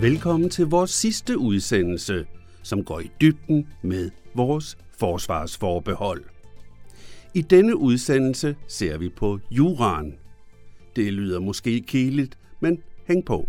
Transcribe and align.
Velkommen 0.00 0.50
til 0.50 0.66
vores 0.66 0.90
sidste 0.90 1.38
udsendelse, 1.38 2.26
som 2.62 2.84
går 2.84 3.00
i 3.00 3.10
dybden 3.20 3.66
med 3.82 4.10
vores 4.34 4.78
forsvarsforbehold. 4.98 6.24
I 7.34 7.42
denne 7.42 7.76
udsendelse 7.76 8.56
ser 8.68 8.98
vi 8.98 9.08
på 9.08 9.38
juraen. 9.50 10.14
Det 10.96 11.12
lyder 11.12 11.40
måske 11.40 11.80
kedeligt, 11.80 12.38
men 12.60 12.82
hæng 13.06 13.24
på. 13.24 13.48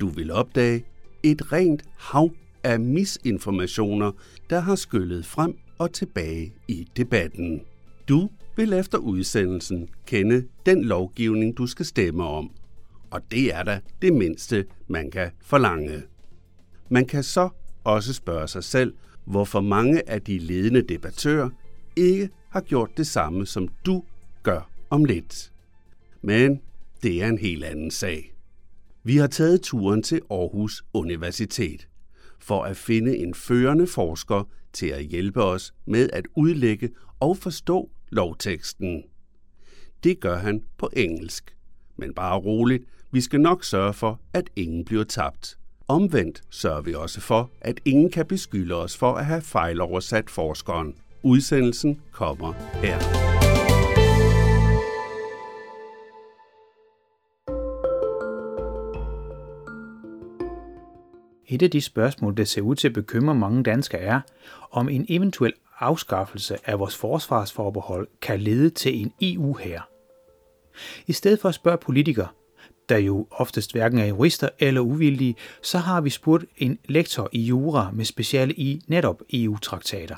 Du 0.00 0.06
vil 0.06 0.30
opdage 0.30 0.84
et 1.22 1.52
rent 1.52 1.82
hav 1.98 2.30
af 2.64 2.80
misinformationer, 2.80 4.12
der 4.50 4.60
har 4.60 4.74
skyllet 4.74 5.26
frem 5.26 5.58
og 5.78 5.92
tilbage 5.92 6.52
i 6.68 6.88
debatten. 6.96 7.60
Du 8.08 8.30
vil 8.56 8.72
efter 8.72 8.98
udsendelsen 8.98 9.88
kende 10.06 10.44
den 10.66 10.84
lovgivning, 10.84 11.56
du 11.56 11.66
skal 11.66 11.86
stemme 11.86 12.24
om. 12.24 12.50
Og 13.10 13.30
det 13.30 13.54
er 13.54 13.62
da 13.62 13.80
det 14.02 14.12
mindste, 14.12 14.66
man 14.88 15.10
kan 15.10 15.30
forlange. 15.42 16.02
Man 16.88 17.06
kan 17.06 17.22
så 17.22 17.48
også 17.84 18.14
spørge 18.14 18.48
sig 18.48 18.64
selv, 18.64 18.94
hvorfor 19.24 19.60
mange 19.60 20.10
af 20.10 20.22
de 20.22 20.38
ledende 20.38 20.82
debattører 20.82 21.50
ikke 21.96 22.30
har 22.50 22.60
gjort 22.60 22.90
det 22.96 23.06
samme, 23.06 23.46
som 23.46 23.68
du 23.86 24.04
gør 24.42 24.70
om 24.90 25.04
lidt. 25.04 25.52
Men 26.22 26.60
det 27.02 27.22
er 27.22 27.28
en 27.28 27.38
helt 27.38 27.64
anden 27.64 27.90
sag. 27.90 28.34
Vi 29.04 29.16
har 29.16 29.26
taget 29.26 29.62
turen 29.62 30.02
til 30.02 30.20
Aarhus 30.30 30.84
Universitet 30.92 31.88
for 32.38 32.62
at 32.62 32.76
finde 32.76 33.16
en 33.16 33.34
førende 33.34 33.86
forsker 33.86 34.48
til 34.72 34.86
at 34.86 35.04
hjælpe 35.04 35.42
os 35.42 35.74
med 35.86 36.10
at 36.12 36.26
udlægge 36.36 36.90
og 37.20 37.36
forstå 37.36 37.90
lovteksten. 38.10 39.02
Det 40.04 40.20
gør 40.20 40.36
han 40.36 40.62
på 40.78 40.90
engelsk. 40.96 41.55
Men 41.96 42.14
bare 42.14 42.38
roligt, 42.38 42.84
vi 43.10 43.20
skal 43.20 43.40
nok 43.40 43.64
sørge 43.64 43.92
for, 43.92 44.20
at 44.32 44.50
ingen 44.56 44.84
bliver 44.84 45.04
tabt. 45.04 45.58
Omvendt 45.88 46.42
sørger 46.50 46.80
vi 46.80 46.94
også 46.94 47.20
for, 47.20 47.50
at 47.60 47.80
ingen 47.84 48.10
kan 48.10 48.26
beskylde 48.26 48.74
os 48.74 48.96
for 48.96 49.12
at 49.14 49.26
have 49.26 49.42
fejloversat 49.42 50.30
forskeren. 50.30 50.94
Udsendelsen 51.22 52.00
kommer 52.12 52.52
her. 52.82 53.26
Et 61.48 61.62
af 61.62 61.70
de 61.70 61.80
spørgsmål, 61.80 62.36
der 62.36 62.44
ser 62.44 62.62
ud 62.62 62.74
til 62.74 62.88
at 62.88 62.94
bekymre 62.94 63.34
mange 63.34 63.62
danskere 63.62 64.00
er, 64.00 64.20
om 64.70 64.88
en 64.88 65.06
eventuel 65.08 65.52
afskaffelse 65.80 66.56
af 66.64 66.78
vores 66.78 66.96
forsvarsforbehold 66.96 68.08
kan 68.22 68.40
lede 68.40 68.70
til 68.70 69.00
en 69.00 69.12
eu 69.20 69.52
her. 69.52 69.95
I 71.06 71.12
stedet 71.12 71.40
for 71.40 71.48
at 71.48 71.54
spørge 71.54 71.78
politikere, 71.78 72.28
der 72.88 72.98
jo 72.98 73.26
oftest 73.30 73.72
hverken 73.72 73.98
er 73.98 74.04
jurister 74.06 74.48
eller 74.58 74.80
uvildige, 74.80 75.34
så 75.62 75.78
har 75.78 76.00
vi 76.00 76.10
spurgt 76.10 76.44
en 76.56 76.78
lektor 76.88 77.28
i 77.32 77.42
jura 77.42 77.90
med 77.92 78.04
speciale 78.04 78.54
i 78.54 78.82
netop 78.86 79.22
EU-traktater. 79.32 80.16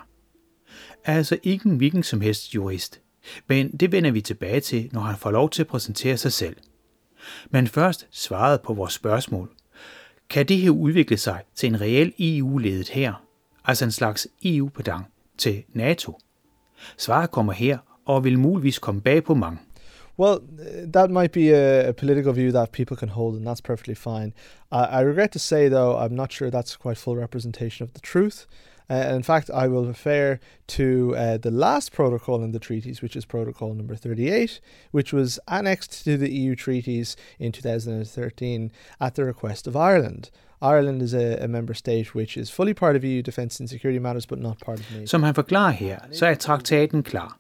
Altså 1.04 1.38
ikke 1.42 1.68
en 1.68 1.76
hvilken 1.76 2.02
som 2.02 2.20
helst 2.20 2.54
jurist, 2.54 3.00
men 3.46 3.70
det 3.70 3.92
vender 3.92 4.10
vi 4.10 4.20
tilbage 4.20 4.60
til, 4.60 4.88
når 4.92 5.00
han 5.00 5.16
får 5.16 5.30
lov 5.30 5.50
til 5.50 5.62
at 5.62 5.68
præsentere 5.68 6.16
sig 6.16 6.32
selv. 6.32 6.56
Men 7.50 7.66
først 7.66 8.06
svaret 8.10 8.60
på 8.60 8.74
vores 8.74 8.92
spørgsmål. 8.92 9.50
Kan 10.30 10.46
det 10.46 10.56
her 10.56 10.70
udvikle 10.70 11.16
sig 11.16 11.42
til 11.54 11.66
en 11.66 11.80
reel 11.80 12.12
EU-ledet 12.18 12.88
her, 12.88 13.24
altså 13.64 13.84
en 13.84 13.90
slags 13.90 14.28
EU-pedang 14.44 15.06
til 15.38 15.62
NATO? 15.72 16.18
Svaret 16.98 17.30
kommer 17.30 17.52
her 17.52 17.78
og 18.04 18.24
vil 18.24 18.38
muligvis 18.38 18.78
komme 18.78 19.00
bag 19.00 19.24
på 19.24 19.34
mange. 19.34 19.58
Well, 20.18 20.42
that 20.50 21.10
might 21.10 21.30
be 21.30 21.52
a, 21.52 21.90
a, 21.90 21.92
political 21.92 22.32
view 22.32 22.50
that 22.50 22.72
people 22.72 22.96
can 22.96 23.10
hold, 23.10 23.36
and 23.36 23.46
that's 23.46 23.60
perfectly 23.60 23.94
fine. 23.94 24.34
Uh, 24.72 24.88
I 24.90 25.00
regret 25.02 25.30
to 25.32 25.38
say, 25.38 25.68
though, 25.68 25.96
I'm 25.96 26.16
not 26.16 26.32
sure 26.32 26.50
that's 26.50 26.74
quite 26.74 26.98
full 26.98 27.14
representation 27.14 27.84
of 27.84 27.92
the 27.92 28.00
truth. 28.00 28.46
Uh, 28.90 28.94
in 29.14 29.22
fact, 29.22 29.48
I 29.50 29.68
will 29.68 29.86
refer 29.86 30.40
to 30.68 31.14
uh, 31.16 31.36
the 31.36 31.52
last 31.52 31.92
protocol 31.92 32.42
in 32.42 32.50
the 32.50 32.58
treaties, 32.58 33.00
which 33.00 33.14
is 33.14 33.24
Protocol 33.24 33.74
number 33.74 33.94
38, 33.94 34.60
which 34.90 35.12
was 35.12 35.38
annexed 35.46 36.04
to 36.04 36.16
the 36.16 36.32
EU 36.32 36.56
treaties 36.56 37.16
in 37.38 37.52
2013 37.52 38.72
at 39.00 39.14
the 39.14 39.24
request 39.24 39.66
of 39.66 39.76
Ireland. 39.76 40.30
Ireland 40.60 41.02
is 41.02 41.14
a, 41.14 41.36
a 41.36 41.46
member 41.46 41.74
state 41.74 42.14
which 42.14 42.36
is 42.36 42.50
fully 42.50 42.74
part 42.74 42.96
of 42.96 43.04
EU 43.04 43.22
defence 43.22 43.60
and 43.60 43.68
security 43.68 44.00
matters, 44.00 44.26
but 44.26 44.40
not 44.40 44.58
part 44.58 44.80
of 44.80 44.90
NATO. 44.90 45.06
Som 45.06 45.22
han 45.22 45.34
forklarer 45.34 45.72
her, 45.72 45.98
så 46.12 46.26
er 46.26 46.34
traktaten 46.34 47.02
klar. 47.02 47.38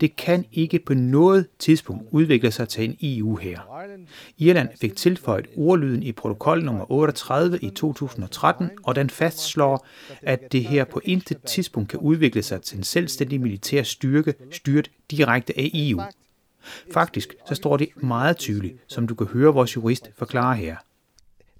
Det 0.00 0.16
kan 0.16 0.44
ikke 0.52 0.78
på 0.78 0.94
noget 0.94 1.46
tidspunkt 1.58 2.08
udvikle 2.10 2.50
sig 2.50 2.68
til 2.68 2.84
en 2.84 2.96
EU 3.02 3.36
her. 3.36 3.60
Irland 4.38 4.68
fik 4.80 4.96
tilføjet 4.96 5.46
ordlyden 5.56 6.02
i 6.02 6.12
protokol 6.12 6.64
nummer 6.64 6.92
38 6.92 7.58
i 7.62 7.70
2013, 7.70 8.70
og 8.82 8.94
den 8.94 9.10
fastslår, 9.10 9.86
at 10.22 10.52
det 10.52 10.64
her 10.64 10.84
på 10.84 11.00
intet 11.04 11.42
tidspunkt 11.42 11.88
kan 11.88 11.98
udvikle 11.98 12.42
sig 12.42 12.62
til 12.62 12.78
en 12.78 12.84
selvstændig 12.84 13.40
militær 13.40 13.82
styrke 13.82 14.34
styret 14.52 14.90
direkte 15.10 15.58
af 15.58 15.70
EU. 15.74 16.02
Faktisk 16.92 17.34
så 17.48 17.54
står 17.54 17.76
det 17.76 17.88
meget 18.02 18.36
tydeligt, 18.36 18.76
som 18.86 19.06
du 19.06 19.14
kan 19.14 19.26
høre 19.26 19.54
vores 19.54 19.76
jurist 19.76 20.10
forklare 20.16 20.56
her. 20.56 20.76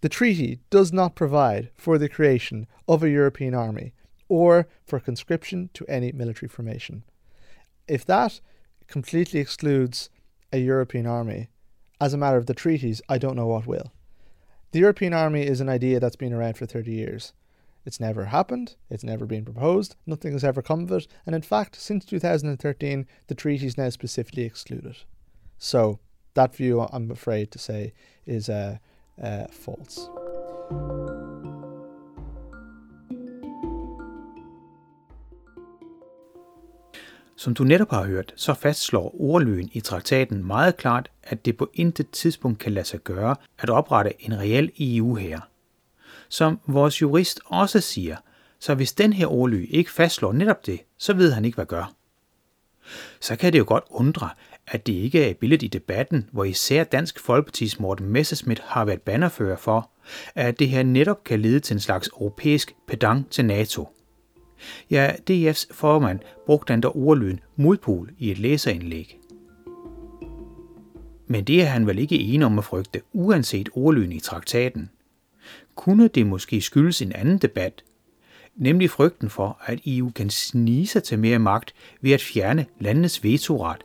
The 0.00 0.08
treaty 0.08 0.54
does 0.72 0.92
not 0.92 1.14
provide 1.14 1.68
for 1.78 1.98
the 1.98 2.08
creation 2.08 2.66
of 2.86 3.02
a 3.02 3.08
European 3.08 3.54
army 3.54 3.92
or 4.28 4.62
for 4.86 4.98
conscription 4.98 5.68
to 5.74 5.84
any 5.88 6.10
military 6.14 6.48
formation. 6.48 7.04
If 7.88 8.04
that 8.06 8.40
completely 8.86 9.40
excludes 9.40 10.10
a 10.52 10.58
European 10.58 11.06
army 11.06 11.48
as 12.00 12.12
a 12.12 12.18
matter 12.18 12.36
of 12.36 12.46
the 12.46 12.54
treaties, 12.54 13.00
I 13.08 13.18
don't 13.18 13.36
know 13.36 13.46
what 13.46 13.66
will. 13.66 13.92
The 14.72 14.80
European 14.80 15.14
army 15.14 15.46
is 15.46 15.60
an 15.60 15.68
idea 15.68 16.00
that's 16.00 16.16
been 16.16 16.32
around 16.32 16.56
for 16.56 16.66
30 16.66 16.92
years. 16.92 17.32
It's 17.84 18.00
never 18.00 18.26
happened, 18.26 18.74
it's 18.90 19.04
never 19.04 19.26
been 19.26 19.44
proposed, 19.44 19.94
nothing 20.06 20.32
has 20.32 20.42
ever 20.42 20.60
come 20.60 20.82
of 20.82 20.92
it, 20.92 21.06
and 21.24 21.34
in 21.34 21.42
fact, 21.42 21.76
since 21.76 22.04
2013, 22.04 23.06
the 23.28 23.34
treaties 23.34 23.78
now 23.78 23.88
specifically 23.90 24.42
exclude 24.42 24.84
it. 24.84 25.04
So, 25.56 26.00
that 26.34 26.54
view, 26.54 26.80
I'm 26.80 27.10
afraid 27.10 27.50
to 27.52 27.58
say, 27.58 27.94
is 28.26 28.48
uh, 28.48 28.78
uh, 29.22 29.46
false. 29.46 30.10
Som 37.36 37.54
du 37.54 37.64
netop 37.64 37.90
har 37.90 38.04
hørt, 38.04 38.32
så 38.36 38.54
fastslår 38.54 39.14
ordlyden 39.20 39.70
i 39.72 39.80
traktaten 39.80 40.46
meget 40.46 40.76
klart, 40.76 41.10
at 41.22 41.44
det 41.44 41.56
på 41.56 41.70
intet 41.74 42.10
tidspunkt 42.10 42.58
kan 42.58 42.72
lade 42.72 42.86
sig 42.86 43.00
gøre 43.00 43.36
at 43.58 43.70
oprette 43.70 44.12
en 44.18 44.38
reel 44.38 44.72
EU 44.80 45.14
her. 45.14 45.40
Som 46.28 46.60
vores 46.66 47.02
jurist 47.02 47.40
også 47.46 47.80
siger, 47.80 48.16
så 48.60 48.74
hvis 48.74 48.92
den 48.92 49.12
her 49.12 49.26
ordly 49.26 49.66
ikke 49.70 49.92
fastslår 49.92 50.32
netop 50.32 50.66
det, 50.66 50.80
så 50.98 51.14
ved 51.14 51.32
han 51.32 51.44
ikke, 51.44 51.54
hvad 51.54 51.66
gør. 51.66 51.92
Så 53.20 53.36
kan 53.36 53.52
det 53.52 53.58
jo 53.58 53.64
godt 53.66 53.84
undre, 53.90 54.30
at 54.66 54.86
det 54.86 54.92
ikke 54.92 55.24
er 55.24 55.30
et 55.30 55.36
billede 55.36 55.66
i 55.66 55.68
debatten, 55.68 56.28
hvor 56.32 56.44
især 56.44 56.84
Dansk 56.84 57.18
Folkeparti's 57.18 57.76
Morten 57.78 58.08
Messerschmidt 58.08 58.60
har 58.64 58.84
været 58.84 59.02
bannerfører 59.02 59.56
for, 59.56 59.90
at 60.34 60.58
det 60.58 60.68
her 60.68 60.82
netop 60.82 61.24
kan 61.24 61.40
lede 61.40 61.60
til 61.60 61.74
en 61.74 61.80
slags 61.80 62.08
europæisk 62.08 62.74
pedang 62.86 63.30
til 63.30 63.44
NATO– 63.44 63.88
Ja, 64.90 65.12
DF's 65.30 65.66
formand 65.70 66.20
brugte 66.46 66.72
den 66.72 66.82
der 66.82 66.96
ordlyden 66.96 67.40
modpol 67.56 68.10
i 68.18 68.30
et 68.30 68.38
læserindlæg. 68.38 69.18
Men 71.26 71.44
det 71.44 71.62
er 71.62 71.66
han 71.66 71.86
vel 71.86 71.98
ikke 71.98 72.18
enig 72.18 72.46
om 72.46 72.58
at 72.58 72.64
frygte, 72.64 73.00
uanset 73.12 73.68
ordlyden 73.72 74.12
i 74.12 74.20
traktaten. 74.20 74.90
Kunne 75.74 76.08
det 76.08 76.26
måske 76.26 76.60
skyldes 76.60 77.02
en 77.02 77.12
anden 77.12 77.38
debat, 77.38 77.84
nemlig 78.56 78.90
frygten 78.90 79.30
for, 79.30 79.60
at 79.66 79.80
EU 79.86 80.10
kan 80.10 80.30
snige 80.30 80.86
sig 80.86 81.02
til 81.02 81.18
mere 81.18 81.38
magt 81.38 81.74
ved 82.00 82.12
at 82.12 82.22
fjerne 82.22 82.66
landenes 82.80 83.24
vetoret. 83.24 83.84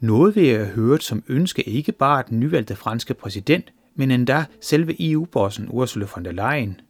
Noget 0.00 0.36
vil 0.36 0.44
jeg 0.44 0.58
have 0.58 0.68
hørt 0.68 1.02
som 1.02 1.22
ønske 1.28 1.68
ikke 1.68 1.92
bare 1.92 2.24
den 2.28 2.40
nyvalgte 2.40 2.76
franske 2.76 3.14
præsident, 3.14 3.72
men 3.94 4.10
endda 4.10 4.44
selve 4.60 5.10
EU-bossen 5.10 5.66
Ursula 5.70 6.06
von 6.14 6.24
der 6.24 6.32
Leyen– 6.32 6.80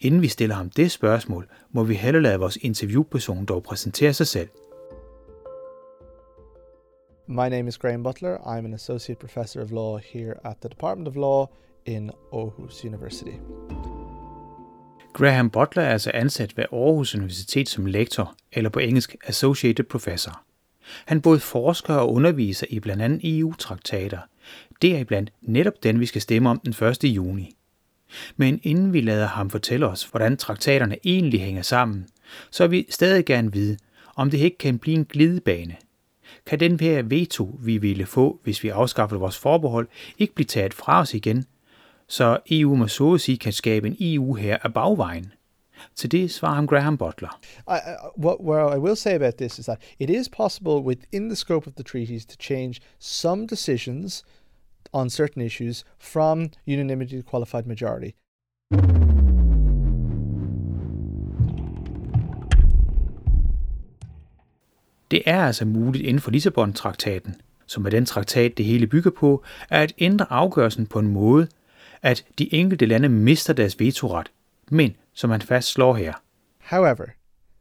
Inden 0.00 0.22
vi 0.22 0.28
stiller 0.28 0.54
ham 0.54 0.70
det 0.70 0.90
spørgsmål, 0.90 1.48
må 1.70 1.84
vi 1.84 1.94
heller 1.94 2.20
lade 2.20 2.38
vores 2.38 2.58
interviewperson 2.62 3.44
dog 3.44 3.62
præsentere 3.62 4.12
sig 4.12 4.26
selv. 4.26 4.48
My 7.26 7.48
name 7.48 7.68
is 7.68 7.78
Graham 7.78 8.02
Butler. 8.02 8.36
I'm 8.36 8.64
an 8.64 8.74
associate 8.74 9.18
professor 9.18 9.62
of 9.62 9.70
law 9.70 9.98
here 10.12 10.34
at 10.44 10.56
the 10.60 10.68
Department 10.68 11.08
of 11.08 11.14
Law 11.14 11.46
in 11.86 12.10
Aarhus 12.32 12.84
University. 12.84 13.36
Graham 15.12 15.50
Butler 15.50 15.82
er 15.82 15.92
altså 15.92 16.10
ansat 16.14 16.56
ved 16.56 16.64
Aarhus 16.72 17.14
Universitet 17.14 17.68
som 17.68 17.86
lektor, 17.86 18.34
eller 18.52 18.70
på 18.70 18.78
engelsk 18.78 19.16
associated 19.26 19.84
professor. 19.84 20.42
Han 21.06 21.20
både 21.20 21.40
forsker 21.40 21.94
og 21.94 22.12
underviser 22.12 22.66
i 22.70 22.80
blandt 22.80 23.02
andet 23.02 23.38
EU-traktater. 23.38 24.18
Det 24.82 24.96
er 24.96 25.04
blandt 25.04 25.32
netop 25.42 25.82
den, 25.82 26.00
vi 26.00 26.06
skal 26.06 26.20
stemme 26.20 26.50
om 26.50 26.60
den 26.60 26.86
1. 26.86 27.04
juni. 27.04 27.56
Men 28.36 28.60
inden 28.62 28.92
vi 28.92 29.00
lader 29.00 29.26
ham 29.26 29.50
fortælle 29.50 29.86
os, 29.86 30.04
hvordan 30.04 30.36
traktaterne 30.36 30.96
egentlig 31.04 31.40
hænger 31.40 31.62
sammen, 31.62 32.06
så 32.50 32.66
vil 32.66 32.78
vi 32.78 32.86
stadig 32.90 33.24
gerne 33.24 33.52
vide, 33.52 33.76
om 34.16 34.30
det 34.30 34.38
ikke 34.38 34.58
kan 34.58 34.78
blive 34.78 34.96
en 34.96 35.04
glidebane. 35.04 35.76
Kan 36.46 36.60
den 36.60 36.80
her 36.80 37.02
veto, 37.02 37.58
vi 37.60 37.78
ville 37.78 38.06
få, 38.06 38.40
hvis 38.44 38.62
vi 38.62 38.68
afskaffede 38.68 39.20
vores 39.20 39.38
forbehold, 39.38 39.88
ikke 40.18 40.34
blive 40.34 40.46
taget 40.46 40.74
fra 40.74 41.00
os 41.00 41.14
igen, 41.14 41.44
så 42.08 42.38
EU 42.50 42.74
må 42.74 42.88
så 42.88 43.14
at 43.14 43.20
sige 43.20 43.38
kan 43.38 43.52
skabe 43.52 43.86
en 43.86 43.96
EU 44.00 44.34
her 44.34 44.58
af 44.62 44.74
bagvejen. 44.74 45.32
Til 45.94 46.12
det 46.12 46.30
svarer 46.30 46.54
ham 46.54 46.66
Graham 46.66 46.98
Butler. 46.98 47.40
I, 47.68 47.78
what, 48.18 48.36
what 48.40 48.76
I 48.76 48.78
will 48.78 48.96
say 48.96 49.14
about 49.14 49.34
this 49.34 49.58
is 49.58 49.64
that 49.64 49.78
it 49.98 50.10
is 50.10 50.28
possible 50.28 50.72
within 50.72 51.28
the 51.28 51.36
scope 51.36 51.66
of 51.66 51.72
the 51.74 51.82
treaties 51.82 52.26
to 52.26 52.36
change 52.40 52.80
some 52.98 53.46
decisions 53.46 54.24
on 54.94 55.10
certain 55.10 55.42
issues 55.42 55.84
from 55.98 56.50
unanimity 56.66 57.22
to 57.22 57.30
qualified 57.30 57.66
majority. 57.66 58.10
Det 65.10 65.22
er 65.26 65.46
altså 65.46 65.64
muligt 65.64 66.04
inden 66.04 66.20
for 66.20 66.30
Lissabon-traktaten, 66.30 67.34
som 67.66 67.86
er 67.86 67.90
den 67.90 68.06
traktat, 68.06 68.58
det 68.58 68.66
hele 68.66 68.86
bygger 68.86 69.10
på, 69.10 69.42
at 69.70 69.92
ændre 69.98 70.26
afgørelsen 70.30 70.86
på 70.86 70.98
en 70.98 71.08
måde, 71.08 71.48
at 72.02 72.24
de 72.38 72.54
enkelte 72.54 72.86
lande 72.86 73.08
mister 73.08 73.52
deres 73.52 73.80
vetoret, 73.80 74.32
men 74.70 74.96
som 75.12 75.30
han 75.30 75.40
fastslår 75.40 75.94
her. 75.94 76.12
However, 76.58 77.04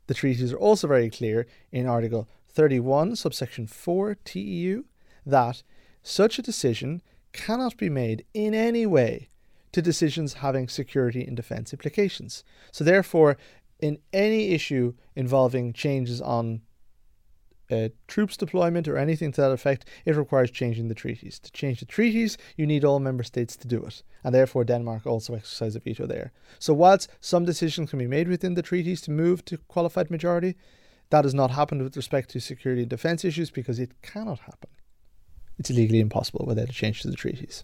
the 0.07 0.13
treaties 0.13 0.53
are 0.53 0.69
also 0.69 0.87
very 0.87 1.09
clear 1.09 1.43
in 1.71 1.85
Article 1.85 2.23
31, 2.59 3.15
subsection 3.15 3.67
4 3.67 4.15
TEU, 4.25 4.83
that 5.27 5.63
such 6.03 6.39
a 6.39 6.41
decision 6.41 7.01
cannot 7.33 7.77
be 7.77 7.89
made 7.89 8.25
in 8.33 8.53
any 8.53 8.85
way 8.85 9.29
to 9.71 9.81
decisions 9.81 10.35
having 10.35 10.69
security 10.69 11.25
and 11.25 11.35
defence 11.35 11.73
implications. 11.73 12.43
So, 12.71 12.83
therefore, 12.83 13.37
in 13.79 13.97
any 14.13 14.51
issue 14.51 14.93
involving 15.15 15.73
changes 15.73 16.21
on 16.21 16.61
uh, 17.71 17.89
troops 18.07 18.37
deployment 18.37 18.87
or 18.87 18.97
anything 18.97 19.31
to 19.31 19.41
that 19.41 19.51
effect, 19.51 19.85
it 20.05 20.15
requires 20.15 20.51
changing 20.51 20.87
the 20.87 20.95
treaties. 20.95 21.39
To 21.39 21.51
change 21.51 21.79
the 21.79 21.85
treaties, 21.85 22.37
you 22.55 22.67
need 22.67 22.85
all 22.85 22.99
member 22.99 23.23
states 23.23 23.55
to 23.57 23.67
do 23.67 23.83
it, 23.83 24.03
and 24.23 24.33
therefore 24.33 24.63
Denmark 24.63 25.05
also 25.07 25.33
exercises 25.33 25.75
a 25.75 25.79
veto 25.79 26.05
there. 26.05 26.31
So, 26.59 26.73
whilst 26.73 27.09
some 27.19 27.45
decisions 27.45 27.89
can 27.89 27.99
be 27.99 28.07
made 28.07 28.27
within 28.27 28.53
the 28.53 28.61
treaties 28.61 29.01
to 29.01 29.11
move 29.11 29.43
to 29.45 29.57
qualified 29.57 30.11
majority, 30.11 30.55
that 31.09 31.25
has 31.25 31.33
not 31.33 31.51
happened 31.51 31.81
with 31.81 31.97
respect 31.97 32.29
to 32.31 32.39
security 32.39 32.81
and 32.81 32.89
defence 32.89 33.25
issues 33.25 33.49
because 33.49 33.79
it 33.79 34.01
cannot 34.01 34.39
happen. 34.39 34.69
It's 35.59 35.69
legally 35.69 35.99
impossible 35.99 36.45
without 36.47 36.69
a 36.69 36.73
change 36.73 37.01
to 37.01 37.09
the 37.09 37.17
treaties. 37.17 37.61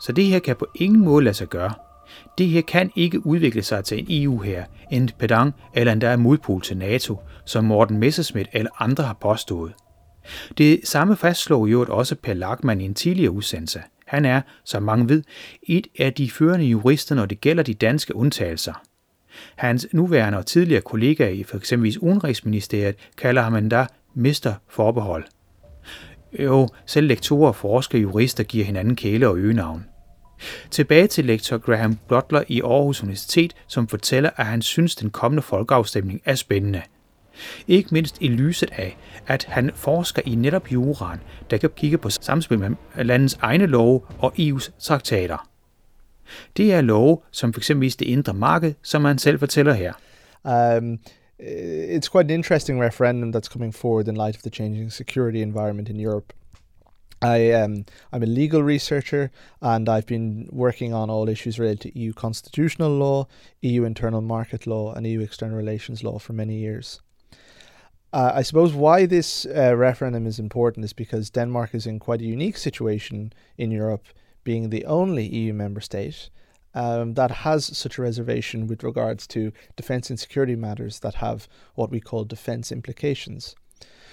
Så 0.00 0.12
det 0.12 0.24
her 0.24 0.38
kan 0.38 0.56
på 0.56 0.66
ingen 0.74 1.04
måde 1.04 1.24
lade 1.24 1.34
sig 1.34 1.48
gøre. 1.48 1.74
Det 2.38 2.48
her 2.48 2.62
kan 2.62 2.90
ikke 2.96 3.26
udvikle 3.26 3.62
sig 3.62 3.84
til 3.84 3.98
en 3.98 4.22
EU 4.22 4.38
her, 4.38 4.64
en 4.90 5.10
pedang 5.18 5.54
eller 5.74 5.92
endda 5.92 6.14
en 6.14 6.20
modpol 6.20 6.62
til 6.62 6.76
NATO, 6.76 7.16
som 7.44 7.64
Morten 7.64 7.98
Messerschmidt 7.98 8.48
eller 8.52 8.82
andre 8.82 9.04
har 9.04 9.16
påstået. 9.20 9.72
Det 10.58 10.80
samme 10.84 11.16
fastslog 11.16 11.72
jo 11.72 11.86
også 11.88 12.14
Per 12.14 12.34
Lachmann 12.34 12.80
i 12.80 12.84
en 12.84 12.94
tidligere 12.94 13.30
udsendelse. 13.30 13.82
Han 14.06 14.24
er, 14.24 14.40
som 14.64 14.82
mange 14.82 15.08
ved, 15.08 15.22
et 15.62 15.86
af 15.98 16.12
de 16.12 16.30
førende 16.30 16.66
jurister, 16.66 17.14
når 17.14 17.26
det 17.26 17.40
gælder 17.40 17.62
de 17.62 17.74
danske 17.74 18.16
undtagelser. 18.16 18.82
Hans 19.56 19.86
nuværende 19.92 20.38
og 20.38 20.46
tidligere 20.46 20.82
kollega 20.82 21.28
i 21.28 21.44
f.eks. 21.44 21.72
Udenrigsministeriet 21.72 22.96
kalder 23.18 23.42
ham 23.42 23.54
endda 23.54 23.86
Mr. 24.14 24.52
Forbehold. 24.68 25.24
Jo, 26.38 26.68
selv 26.86 27.06
lektorer, 27.06 27.52
forskere 27.52 27.98
og 27.98 28.02
jurister 28.02 28.44
giver 28.44 28.64
hinanden 28.64 28.96
kæle 28.96 29.28
og 29.28 29.38
øgenavn. 29.38 29.84
Tilbage 30.70 31.06
til 31.06 31.24
lektor 31.24 31.58
Graham 31.58 31.98
Butler 32.08 32.42
i 32.48 32.60
Aarhus 32.60 33.02
Universitet, 33.02 33.54
som 33.66 33.88
fortæller, 33.88 34.30
at 34.36 34.46
han 34.46 34.62
synes, 34.62 34.96
den 34.96 35.10
kommende 35.10 35.42
folkeafstemning 35.42 36.20
er 36.24 36.34
spændende. 36.34 36.82
Ikke 37.68 37.88
mindst 37.92 38.16
i 38.20 38.28
lyset 38.28 38.70
af, 38.72 38.96
at 39.26 39.44
han 39.44 39.70
forsker 39.74 40.22
i 40.26 40.34
netop 40.34 40.72
juraen, 40.72 41.20
der 41.50 41.56
kan 41.56 41.70
kigge 41.76 41.98
på 41.98 42.10
samspil 42.10 42.58
mellem 42.58 42.76
landets 42.96 43.38
egne 43.42 43.66
love 43.66 44.00
og 44.18 44.32
EU's 44.38 44.70
traktater. 44.80 45.48
Det 46.56 46.72
er 46.72 46.80
love 46.80 47.18
som 47.30 47.54
f.eks. 47.54 47.96
det 47.96 48.02
indre 48.02 48.34
marked, 48.34 48.74
som 48.82 49.04
han 49.04 49.18
selv 49.18 49.38
fortæller 49.38 49.72
her. 49.72 49.92
Um, 50.44 50.98
uh, 51.38 51.96
it's 51.96 52.08
quite 52.08 52.24
an 52.24 52.30
interesting 52.30 52.82
referendum 52.82 53.32
that's 53.32 53.48
coming 53.48 53.74
forward 53.74 54.08
in 54.08 54.14
light 54.14 54.36
of 54.36 54.42
the 54.42 54.50
changing 54.50 54.92
security 54.92 55.38
environment 55.42 55.88
in 55.88 56.00
Europe. 56.00 56.32
I 57.22 57.52
um, 57.52 57.84
I'm 58.12 58.22
a 58.22 58.26
legal 58.26 58.62
researcher 58.62 59.30
and 59.60 59.88
I've 59.88 60.06
been 60.06 60.48
working 60.50 60.92
on 60.92 61.08
all 61.08 61.28
issues 61.28 61.58
related 61.58 61.80
to 61.82 61.98
EU 61.98 62.12
constitutional 62.12 62.90
law, 62.90 63.28
EU 63.60 63.84
internal 63.84 64.20
market 64.20 64.66
law, 64.66 64.92
and 64.92 65.06
EU 65.06 65.20
external 65.20 65.56
relations 65.56 66.02
law 66.02 66.18
for 66.18 66.32
many 66.32 66.58
years. 66.58 67.00
Uh, 68.12 68.32
I 68.34 68.42
suppose 68.42 68.74
why 68.74 69.06
this 69.06 69.46
uh, 69.46 69.74
referendum 69.74 70.26
is 70.26 70.38
important 70.38 70.84
is 70.84 70.92
because 70.92 71.30
Denmark 71.30 71.74
is 71.74 71.86
in 71.86 71.98
quite 71.98 72.20
a 72.20 72.26
unique 72.26 72.58
situation 72.58 73.32
in 73.56 73.70
Europe, 73.70 74.04
being 74.44 74.68
the 74.68 74.84
only 74.84 75.26
EU 75.26 75.54
member 75.54 75.80
state 75.80 76.28
um, 76.74 77.14
that 77.14 77.30
has 77.30 77.76
such 77.76 77.98
a 77.98 78.02
reservation 78.02 78.66
with 78.66 78.82
regards 78.82 79.26
to 79.28 79.52
defence 79.76 80.10
and 80.10 80.18
security 80.18 80.56
matters 80.56 81.00
that 81.00 81.14
have 81.14 81.48
what 81.74 81.90
we 81.90 82.00
call 82.00 82.24
defence 82.24 82.72
implications. 82.72 83.54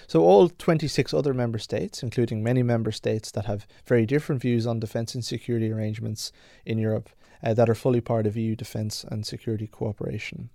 So, 0.07 0.23
all 0.23 0.49
26 0.49 1.13
other 1.13 1.33
member 1.33 1.59
states, 1.59 2.01
including 2.01 2.41
many 2.41 2.63
member 2.63 2.91
states 2.91 3.31
that 3.31 3.45
have 3.45 3.67
very 3.85 4.05
different 4.05 4.41
views 4.41 4.65
on 4.65 4.79
defence 4.79 5.13
and 5.13 5.23
security 5.23 5.71
arrangements 5.71 6.31
in 6.65 6.79
Europe, 6.79 7.09
uh, 7.43 7.53
that 7.53 7.69
are 7.69 7.75
fully 7.75 8.01
part 8.01 8.25
of 8.25 8.35
EU 8.35 8.55
defence 8.55 9.03
and 9.03 9.25
security 9.25 9.67
cooperation. 9.67 10.49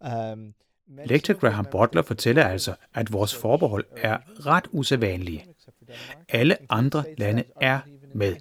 Um, 0.00 0.54
Lektor 1.06 1.34
Graham 1.34 1.66
Butler 1.70 2.02
fortæller 2.02 2.44
altså, 2.44 2.74
at 2.94 3.12
vores 3.12 3.34
forbehold 3.34 3.84
er 3.96 4.18
ret 4.46 4.64
usædvanlige. 4.72 5.44
Alle 6.28 6.56
andre 6.70 7.04
lande 7.18 7.44
er 7.60 7.80
med. 8.14 8.36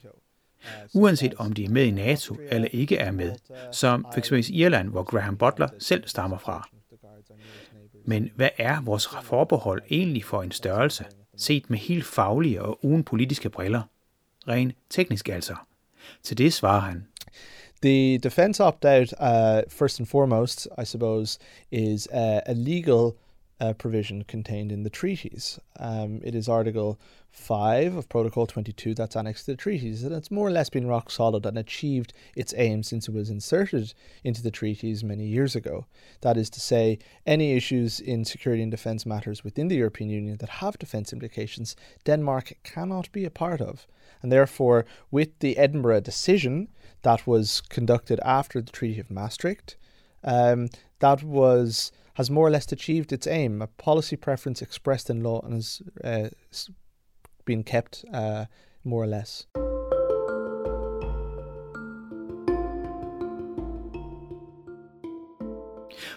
Uanset 0.93 1.33
om 1.33 1.53
de 1.53 1.65
er 1.65 1.69
med 1.69 1.83
i 1.83 1.91
NATO 1.91 2.37
eller 2.49 2.67
ikke 2.71 2.97
er 2.97 3.11
med, 3.11 3.35
som 3.71 4.05
f.eks. 4.15 4.31
Irland, 4.49 4.89
hvor 4.89 5.03
Graham 5.03 5.37
Butler 5.37 5.67
selv 5.79 6.07
stammer 6.07 6.37
fra. 6.37 6.69
Men 8.05 8.31
hvad 8.35 8.49
er 8.57 8.81
vores 8.81 9.07
forbehold 9.23 9.81
egentlig 9.89 10.25
for 10.25 10.43
en 10.43 10.51
størrelse, 10.51 11.05
set 11.37 11.69
med 11.69 11.77
helt 11.77 12.05
faglige 12.05 12.61
og 12.61 12.85
uden 12.85 13.03
politiske 13.03 13.49
briller? 13.49 13.81
Ren 14.47 14.71
teknisk 14.89 15.29
altså. 15.29 15.55
Til 16.23 16.37
det 16.37 16.53
svarer 16.53 16.79
han. 16.79 17.07
The 17.83 18.17
defense 18.19 18.61
opt-out, 18.61 19.11
uh, 19.19 19.63
first 19.67 19.99
and 19.99 20.07
foremost, 20.07 20.69
I 20.77 20.85
suppose, 20.85 21.37
is 21.69 22.07
a, 22.13 22.41
a 22.45 22.53
legal 22.53 23.17
uh, 23.59 23.73
provision 23.73 24.23
contained 24.23 24.71
in 24.71 24.83
the 24.83 24.89
treaties. 24.89 25.59
Um, 25.77 26.21
it 26.23 26.33
is 26.33 26.47
Article 26.47 26.97
5 27.31 27.97
of 27.97 28.07
Protocol 28.07 28.47
22 28.47 28.93
that's 28.93 29.17
annexed 29.17 29.47
to 29.47 29.51
the 29.51 29.57
treaties, 29.57 30.01
and 30.01 30.15
it's 30.15 30.31
more 30.31 30.47
or 30.47 30.51
less 30.51 30.69
been 30.69 30.87
rock 30.87 31.11
solid 31.11 31.45
and 31.45 31.57
achieved 31.57 32.13
its 32.37 32.53
aim 32.55 32.83
since 32.83 33.09
it 33.09 33.13
was 33.13 33.29
inserted 33.29 33.93
into 34.23 34.41
the 34.41 34.49
treaties 34.49 35.03
many 35.03 35.25
years 35.25 35.53
ago. 35.53 35.85
That 36.21 36.37
is 36.37 36.49
to 36.51 36.61
say, 36.61 36.99
any 37.25 37.51
issues 37.51 37.99
in 37.99 38.23
security 38.23 38.63
and 38.63 38.71
defence 38.71 39.05
matters 39.05 39.43
within 39.43 39.67
the 39.67 39.75
European 39.75 40.09
Union 40.09 40.37
that 40.37 40.47
have 40.49 40.79
defence 40.79 41.11
implications, 41.11 41.75
Denmark 42.05 42.53
cannot 42.63 43.11
be 43.11 43.25
a 43.25 43.29
part 43.29 43.59
of. 43.59 43.85
And 44.21 44.31
therefore, 44.31 44.85
with 45.11 45.37
the 45.39 45.57
Edinburgh 45.57 45.99
decision 45.99 46.69
that 47.03 47.27
was 47.27 47.61
conducted 47.61 48.19
after 48.25 48.61
the 48.61 48.71
Treaty 48.71 48.99
of 48.99 49.11
Maastricht, 49.11 49.77
um, 50.23 50.69
that 50.99 51.23
was 51.23 51.91
has 52.15 52.29
more 52.29 52.47
or 52.47 52.51
less 52.51 52.71
achieved 52.71 53.11
its 53.11 53.27
aim, 53.27 53.61
a 53.61 53.67
policy 53.67 54.15
preference 54.15 54.61
expressed 54.61 55.09
in 55.09 55.23
law 55.23 55.41
and 55.41 55.53
has 55.53 55.81
uh, 56.03 56.29
been 57.45 57.63
kept 57.63 58.05
uh, 58.13 58.45
more 58.83 59.03
or 59.03 59.07
less. 59.07 59.47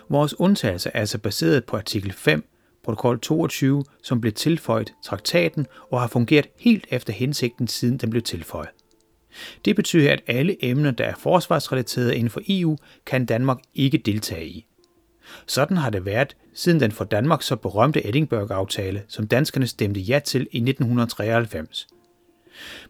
Vores 0.09 0.41
undtagelse 0.41 0.91
er 0.95 1.01
altså 1.01 1.19
baseret 1.19 1.65
på 1.65 1.77
artikel 1.77 2.13
5, 2.13 2.49
protokol 2.85 3.21
22, 3.21 3.85
som 4.03 4.21
blev 4.21 4.33
tilføjet 4.33 4.93
traktaten 5.03 5.67
og 5.91 6.01
har 6.01 6.09
fungeret 6.09 6.47
helt 6.59 6.87
efter 6.91 7.13
hensigten 7.13 7.67
siden 7.69 7.99
den 7.99 8.11
blev 8.11 8.23
tilføjet. 8.23 8.69
Det 9.65 9.77
betyder, 9.77 10.13
at 10.13 10.23
alle 10.27 10.65
emner, 10.65 10.91
der 10.91 11.05
er 11.05 11.15
forsvarsrelaterede 11.15 12.17
inden 12.17 12.31
for 12.31 12.41
EU, 12.49 12.77
kan 13.07 13.27
Danmark 13.27 13.59
ikke 13.75 13.99
deltage 13.99 14.47
i. 14.47 14.67
Sådan 15.47 15.77
har 15.77 15.91
det 15.91 16.05
været 16.05 16.37
siden 16.55 16.81
den 16.81 16.93
for 16.93 17.05
Danmark 17.05 17.43
så 17.43 17.57
berømte 17.57 18.07
Edinburgh-aftale, 18.09 19.03
som 19.09 19.27
danskerne 19.27 19.67
stemte 19.67 20.01
ja 20.01 20.19
til 20.19 20.41
i 20.41 20.57
1993. 20.57 21.87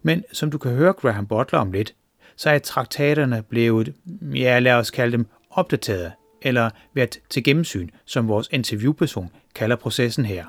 Men 0.03 0.25
som 0.33 0.51
du 0.51 0.59
kan 0.59 0.73
høre 0.73 0.93
Graham 0.93 1.27
Butler 1.27 1.59
om 1.59 1.73
lidt, 1.73 1.95
så 2.37 2.51
er 2.51 2.59
traktaterne 2.59 3.43
blevet, 3.43 3.95
ja 4.35 4.59
lad 4.59 4.73
os 4.73 4.91
kalde 4.91 5.13
dem, 5.13 5.27
opdateret, 5.51 6.13
eller 6.43 6.71
været 6.95 7.21
til 7.31 7.45
gennemsyn, 7.45 7.89
som 8.05 8.29
vores 8.29 8.49
interviewperson 8.53 9.31
kalder 9.55 9.77
processen 9.77 10.25
her. 10.25 10.45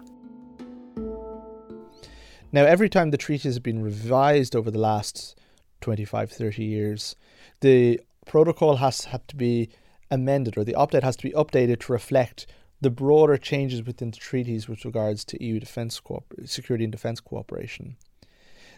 Now, 2.52 2.64
every 2.66 2.88
time 2.88 3.12
the 3.12 3.18
treaties 3.18 3.56
have 3.56 3.64
been 3.64 3.86
revised 3.86 4.56
over 4.56 4.70
the 4.70 4.80
last 4.80 5.38
25, 5.82 6.32
30 6.32 6.64
years, 6.64 7.16
the 7.62 8.00
protocol 8.26 8.78
has 8.78 9.06
had 9.06 9.28
to 9.28 9.36
be 9.36 9.70
amended 10.10 10.58
or 10.58 10.64
the 10.64 10.74
update 10.74 11.04
has 11.04 11.16
to 11.18 11.24
be 11.24 11.32
updated 11.32 11.80
to 11.82 11.92
reflect 11.92 12.48
the 12.80 12.90
broader 12.90 13.38
changes 13.38 13.84
within 13.84 14.12
the 14.12 14.18
treaties 14.18 14.70
with 14.70 14.86
regards 14.86 15.26
to 15.26 15.44
EU 15.44 15.60
defense 15.60 16.00
co- 16.00 16.24
security 16.46 16.84
and 16.84 16.92
defense 16.92 17.20
cooperation. 17.20 17.98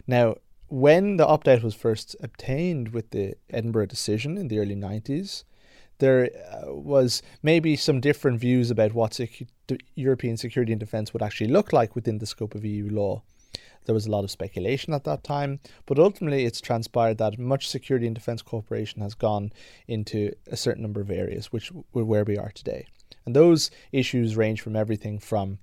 Now, 0.06 0.36
when 0.68 1.16
the 1.16 1.26
update 1.26 1.62
was 1.62 1.74
first 1.74 2.16
obtained 2.22 2.90
with 2.90 3.10
the 3.10 3.34
Edinburgh 3.50 3.86
decision 3.86 4.38
in 4.38 4.48
the 4.48 4.58
early 4.58 4.76
90s, 4.76 5.44
there 5.98 6.30
uh, 6.50 6.72
was 6.72 7.22
maybe 7.42 7.76
some 7.76 8.00
different 8.00 8.40
views 8.40 8.70
about 8.70 8.94
what 8.94 9.12
secu- 9.12 9.46
European 9.94 10.36
security 10.36 10.72
and 10.72 10.80
defence 10.80 11.12
would 11.12 11.22
actually 11.22 11.48
look 11.48 11.72
like 11.72 11.94
within 11.94 12.18
the 12.18 12.26
scope 12.26 12.54
of 12.54 12.64
EU 12.64 12.88
law. 12.88 13.22
There 13.86 13.94
was 13.94 14.06
a 14.06 14.10
lot 14.10 14.24
of 14.24 14.30
speculation 14.30 14.92
at 14.94 15.04
that 15.04 15.24
time, 15.24 15.60
but 15.86 15.98
ultimately 15.98 16.44
it's 16.44 16.60
transpired 16.60 17.18
that 17.18 17.38
much 17.38 17.68
security 17.68 18.06
and 18.06 18.14
defence 18.14 18.42
cooperation 18.42 19.02
has 19.02 19.14
gone 19.14 19.52
into 19.88 20.32
a 20.46 20.56
certain 20.56 20.82
number 20.82 21.00
of 21.00 21.10
areas, 21.10 21.52
which 21.52 21.72
were 21.92 22.04
where 22.04 22.24
we 22.24 22.36
are 22.36 22.52
today. 22.54 22.86
And 23.24 23.34
those 23.34 23.70
issues 23.92 24.36
range 24.36 24.60
from 24.60 24.76
everything 24.76 25.18
from 25.18 25.58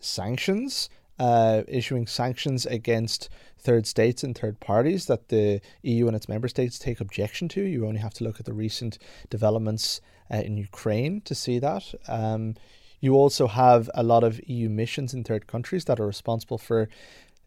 sanctions, 0.00 0.88
uh, 1.18 1.62
issuing 1.66 2.06
sanctions 2.06 2.64
against 2.66 3.28
third 3.58 3.86
states 3.86 4.22
and 4.22 4.36
third 4.36 4.60
parties 4.60 5.06
that 5.06 5.28
the 5.28 5.60
EU 5.82 6.06
and 6.06 6.14
its 6.14 6.28
member 6.28 6.48
states 6.48 6.78
take 6.78 7.00
objection 7.00 7.48
to. 7.48 7.62
You 7.62 7.86
only 7.86 8.00
have 8.00 8.14
to 8.14 8.24
look 8.24 8.38
at 8.38 8.46
the 8.46 8.52
recent 8.52 8.98
developments 9.28 10.00
uh, 10.30 10.36
in 10.36 10.56
Ukraine 10.56 11.20
to 11.22 11.34
see 11.34 11.58
that. 11.58 11.92
Um, 12.06 12.54
you 13.00 13.14
also 13.14 13.46
have 13.46 13.90
a 13.94 14.02
lot 14.02 14.24
of 14.24 14.40
EU 14.48 14.68
missions 14.68 15.14
in 15.14 15.24
third 15.24 15.46
countries 15.46 15.84
that 15.84 16.00
are 16.00 16.06
responsible 16.06 16.58
for 16.58 16.88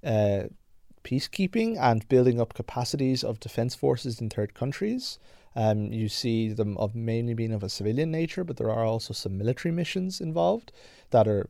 uh, 0.03 0.43
peacekeeping 1.03 1.77
and 1.79 2.07
building 2.09 2.39
up 2.39 2.53
capacities 2.53 3.23
of 3.23 3.39
defense 3.39 3.75
forces 3.75 4.21
in 4.21 4.29
third 4.29 4.53
countries. 4.53 5.19
Um, 5.55 5.91
you 5.91 6.07
see 6.07 6.53
them 6.53 6.77
of 6.77 6.95
mainly 6.95 7.33
being 7.33 7.51
of 7.51 7.63
a 7.63 7.69
civilian 7.69 8.11
nature, 8.11 8.43
but 8.43 8.57
there 8.57 8.71
are 8.71 8.85
also 8.85 9.13
some 9.13 9.37
military 9.37 9.73
missions 9.73 10.21
involved 10.21 10.71
that 11.09 11.27
are 11.27 11.49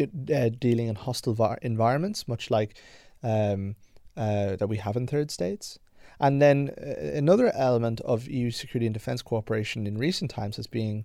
uh, 0.00 0.50
dealing 0.60 0.88
in 0.88 0.94
hostile 0.94 1.34
var- 1.34 1.58
environments, 1.62 2.28
much 2.28 2.50
like 2.50 2.80
um, 3.22 3.74
uh, 4.16 4.56
that 4.56 4.68
we 4.68 4.76
have 4.76 4.96
in 4.96 5.06
third 5.06 5.30
states. 5.30 5.78
And 6.20 6.40
then 6.40 6.70
uh, 6.78 7.16
another 7.16 7.52
element 7.54 8.00
of 8.02 8.28
EU 8.28 8.50
security 8.50 8.86
and 8.86 8.94
defence 8.94 9.22
cooperation 9.22 9.86
in 9.86 9.98
recent 9.98 10.30
times 10.30 10.56
has 10.56 10.66
been 10.66 11.04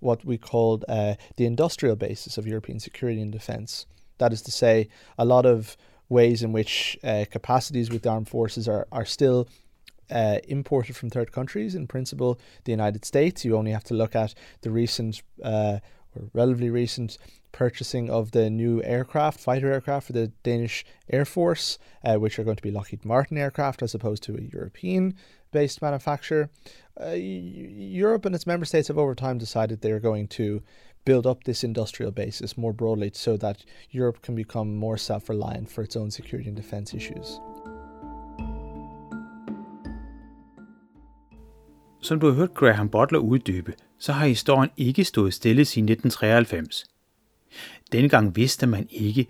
what 0.00 0.24
we 0.24 0.36
called 0.36 0.84
uh, 0.88 1.14
the 1.36 1.46
industrial 1.46 1.96
basis 1.96 2.36
of 2.36 2.46
European 2.46 2.80
security 2.80 3.20
and 3.20 3.32
defence. 3.32 3.86
That 4.18 4.32
is 4.32 4.42
to 4.42 4.50
say, 4.50 4.88
a 5.16 5.24
lot 5.24 5.46
of 5.46 5.76
ways 6.08 6.42
in 6.42 6.52
which 6.52 6.98
uh, 7.04 7.24
capacities 7.30 7.90
with 7.90 8.02
the 8.02 8.10
armed 8.10 8.28
forces 8.28 8.68
are, 8.68 8.86
are 8.90 9.06
still 9.06 9.48
uh, 10.10 10.38
imported 10.48 10.96
from 10.96 11.08
third 11.08 11.32
countries. 11.32 11.74
In 11.74 11.86
principle, 11.86 12.38
the 12.64 12.72
United 12.72 13.04
States, 13.04 13.44
you 13.44 13.56
only 13.56 13.70
have 13.70 13.84
to 13.84 13.94
look 13.94 14.16
at 14.16 14.34
the 14.62 14.70
recent 14.70 15.22
uh, 15.42 15.78
or 16.16 16.30
relatively 16.32 16.70
recent 16.70 17.18
purchasing 17.52 18.10
of 18.10 18.30
the 18.30 18.48
new 18.48 18.82
aircraft, 18.82 19.40
fighter 19.40 19.72
aircraft 19.72 20.06
for 20.06 20.12
the 20.12 20.28
Danish 20.42 20.84
Air 21.08 21.24
Force, 21.24 21.78
uh, 22.04 22.16
which 22.16 22.38
are 22.38 22.44
going 22.44 22.56
to 22.56 22.62
be 22.62 22.70
Lockheed 22.70 23.04
Martin 23.04 23.38
aircraft 23.38 23.82
as 23.82 23.94
opposed 23.94 24.22
to 24.24 24.36
a 24.36 24.40
European 24.40 25.14
based 25.52 25.82
manufacturer. 25.82 26.50
Uh, 27.00 27.10
Europe 27.10 28.24
and 28.24 28.34
its 28.34 28.46
member 28.46 28.64
states 28.64 28.88
have 28.88 28.98
over 28.98 29.14
time 29.14 29.38
decided 29.38 29.80
they're 29.80 30.00
going 30.00 30.28
to 30.28 30.62
build 31.04 31.26
up 31.26 31.44
this 31.44 31.64
industrial 31.64 32.12
basis 32.12 32.58
more 32.58 32.72
broadly 32.72 33.10
so 33.14 33.36
that 33.36 33.64
Europe 33.90 34.22
can 34.22 34.34
become 34.34 34.76
more 34.76 34.98
self 34.98 35.28
reliant 35.28 35.70
for 35.70 35.82
its 35.82 35.96
own 35.96 36.10
security 36.10 36.48
and 36.48 36.56
defense 36.56 36.94
issues. 36.94 37.40
Som 42.02 42.18
du 42.18 42.26
har 42.26 42.34
hørt 42.34 42.54
Graham 42.54 42.88
Butler 42.88 43.20
uddybe, 43.20 43.74
så 44.00 44.12
har 44.12 44.26
historien 44.26 44.70
ikke 44.76 45.04
stået 45.04 45.34
stille 45.34 45.64
siden 45.64 45.88
1993. 45.88 46.84
Dengang 47.92 48.36
vidste 48.36 48.66
man 48.66 48.88
ikke, 48.90 49.26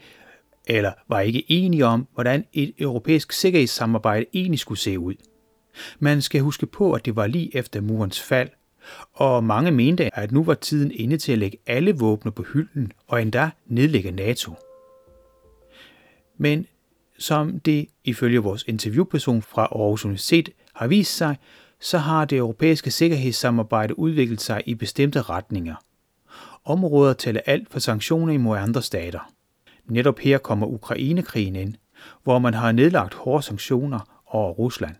eller 0.67 0.93
var 1.09 1.21
ikke 1.21 1.45
enige 1.49 1.87
om, 1.87 2.07
hvordan 2.15 2.45
et 2.53 2.75
europæisk 2.79 3.33
sikkerhedssamarbejde 3.33 4.27
egentlig 4.35 4.59
skulle 4.59 4.79
se 4.79 4.99
ud. 4.99 5.15
Man 5.99 6.23
skal 6.23 6.41
huske 6.41 6.67
på, 6.67 6.93
at 6.93 7.05
det 7.05 7.17
var 7.17 7.27
lige 7.27 7.57
efter 7.57 7.81
murens 7.81 8.21
fald, 8.21 8.49
og 9.13 9.45
mange 9.45 9.71
mente, 9.71 10.19
at 10.19 10.33
nu 10.33 10.45
var 10.45 10.55
tiden 10.55 10.91
inde 10.95 11.19
til 11.19 11.33
at 11.33 11.39
lægge 11.39 11.59
alle 11.67 11.93
våbne 11.93 12.33
på 12.33 12.43
hylden 12.43 12.93
og 13.07 13.23
endda 13.23 13.51
nedlægge 13.67 14.11
NATO. 14.11 14.55
Men 16.39 16.67
som 17.19 17.61
det 17.61 17.89
ifølge 18.05 18.39
vores 18.39 18.65
interviewperson 18.67 19.43
fra 19.43 19.63
Aarhus 19.63 20.05
Universitet 20.05 20.51
har 20.75 20.87
vist 20.87 21.17
sig, 21.17 21.37
så 21.81 21.99
har 21.99 22.25
det 22.25 22.39
europæiske 22.39 22.91
sikkerhedssamarbejde 22.91 23.99
udviklet 23.99 24.41
sig 24.41 24.63
i 24.67 24.75
bestemte 24.75 25.23
retninger. 25.23 25.75
Områder 26.65 27.13
tæller 27.13 27.41
alt 27.47 27.71
for 27.71 27.79
sanktioner 27.79 28.33
imod 28.33 28.59
andre 28.59 28.83
stater. 28.83 29.33
Netop 29.85 30.19
her 30.19 30.39
kommer 30.39 30.67
Ukrainekrigen 30.67 31.57
ind, 31.57 31.75
hvor 32.23 32.39
man 32.39 32.55
har 32.55 32.73
nedlagt 32.73 33.15
hårde 33.15 33.43
sanktioner 33.43 34.21
over 34.27 34.53
Rusland. 34.53 34.97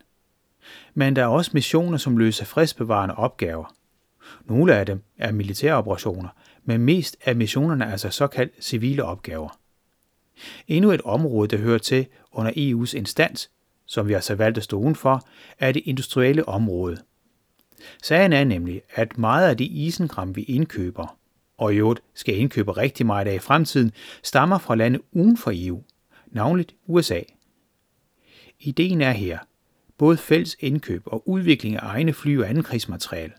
Men 0.95 1.17
der 1.17 1.23
er 1.23 1.27
også 1.27 1.51
missioner, 1.55 1.99
som 1.99 2.17
løser 2.17 2.45
fredsbevarende 2.45 3.15
opgaver. 3.15 3.75
Nogle 4.45 4.75
af 4.75 4.87
dem 4.87 5.03
er 5.19 5.33
militære 5.33 5.75
operationer, 5.75 6.29
men 6.65 6.81
mest 6.81 7.17
af 7.25 7.37
missionerne 7.37 7.85
er 7.85 7.91
altså 7.91 8.11
såkaldt 8.11 8.65
civile 8.65 9.05
opgaver. 9.05 9.59
Endnu 10.69 10.91
et 10.91 11.03
område, 11.03 11.49
der 11.49 11.63
hører 11.63 11.79
til 11.79 12.07
under 12.33 12.53
EU's 12.53 12.97
instans, 12.97 13.51
som 13.91 14.09
vi 14.09 14.13
har 14.13 14.21
så 14.21 14.35
valgt 14.35 14.59
at 14.59 14.65
stå 14.65 14.79
udenfor, 14.79 15.29
er 15.59 15.73
det 15.73 15.83
industrielle 15.85 16.49
område. 16.49 16.97
Sagen 18.03 18.33
er 18.33 18.45
nemlig, 18.45 18.83
at 18.95 19.19
meget 19.19 19.49
af 19.49 19.57
det 19.57 19.65
isenkram, 19.65 20.37
vi 20.37 20.43
indkøber, 20.43 21.19
og 21.59 21.75
i 21.75 21.77
øvrigt 21.77 22.03
skal 22.15 22.37
indkøbe 22.37 22.73
rigtig 22.73 23.07
meget 23.07 23.27
af 23.27 23.35
i 23.35 23.39
fremtiden, 23.39 23.93
stammer 24.23 24.59
fra 24.59 24.75
lande 24.75 24.99
uden 25.13 25.37
for 25.37 25.53
EU, 25.55 25.83
navnligt 26.27 26.75
USA. 26.87 27.21
Ideen 28.61 29.01
er 29.01 29.11
her, 29.11 29.39
både 29.99 30.17
fælles 30.17 30.57
indkøb 30.61 31.03
og 31.07 31.29
udvikling 31.29 31.77
af 31.77 31.81
egne 31.83 32.13
fly 32.13 32.39
og 32.39 32.49
anden 32.49 32.65
krigsmateriel. 32.65 33.33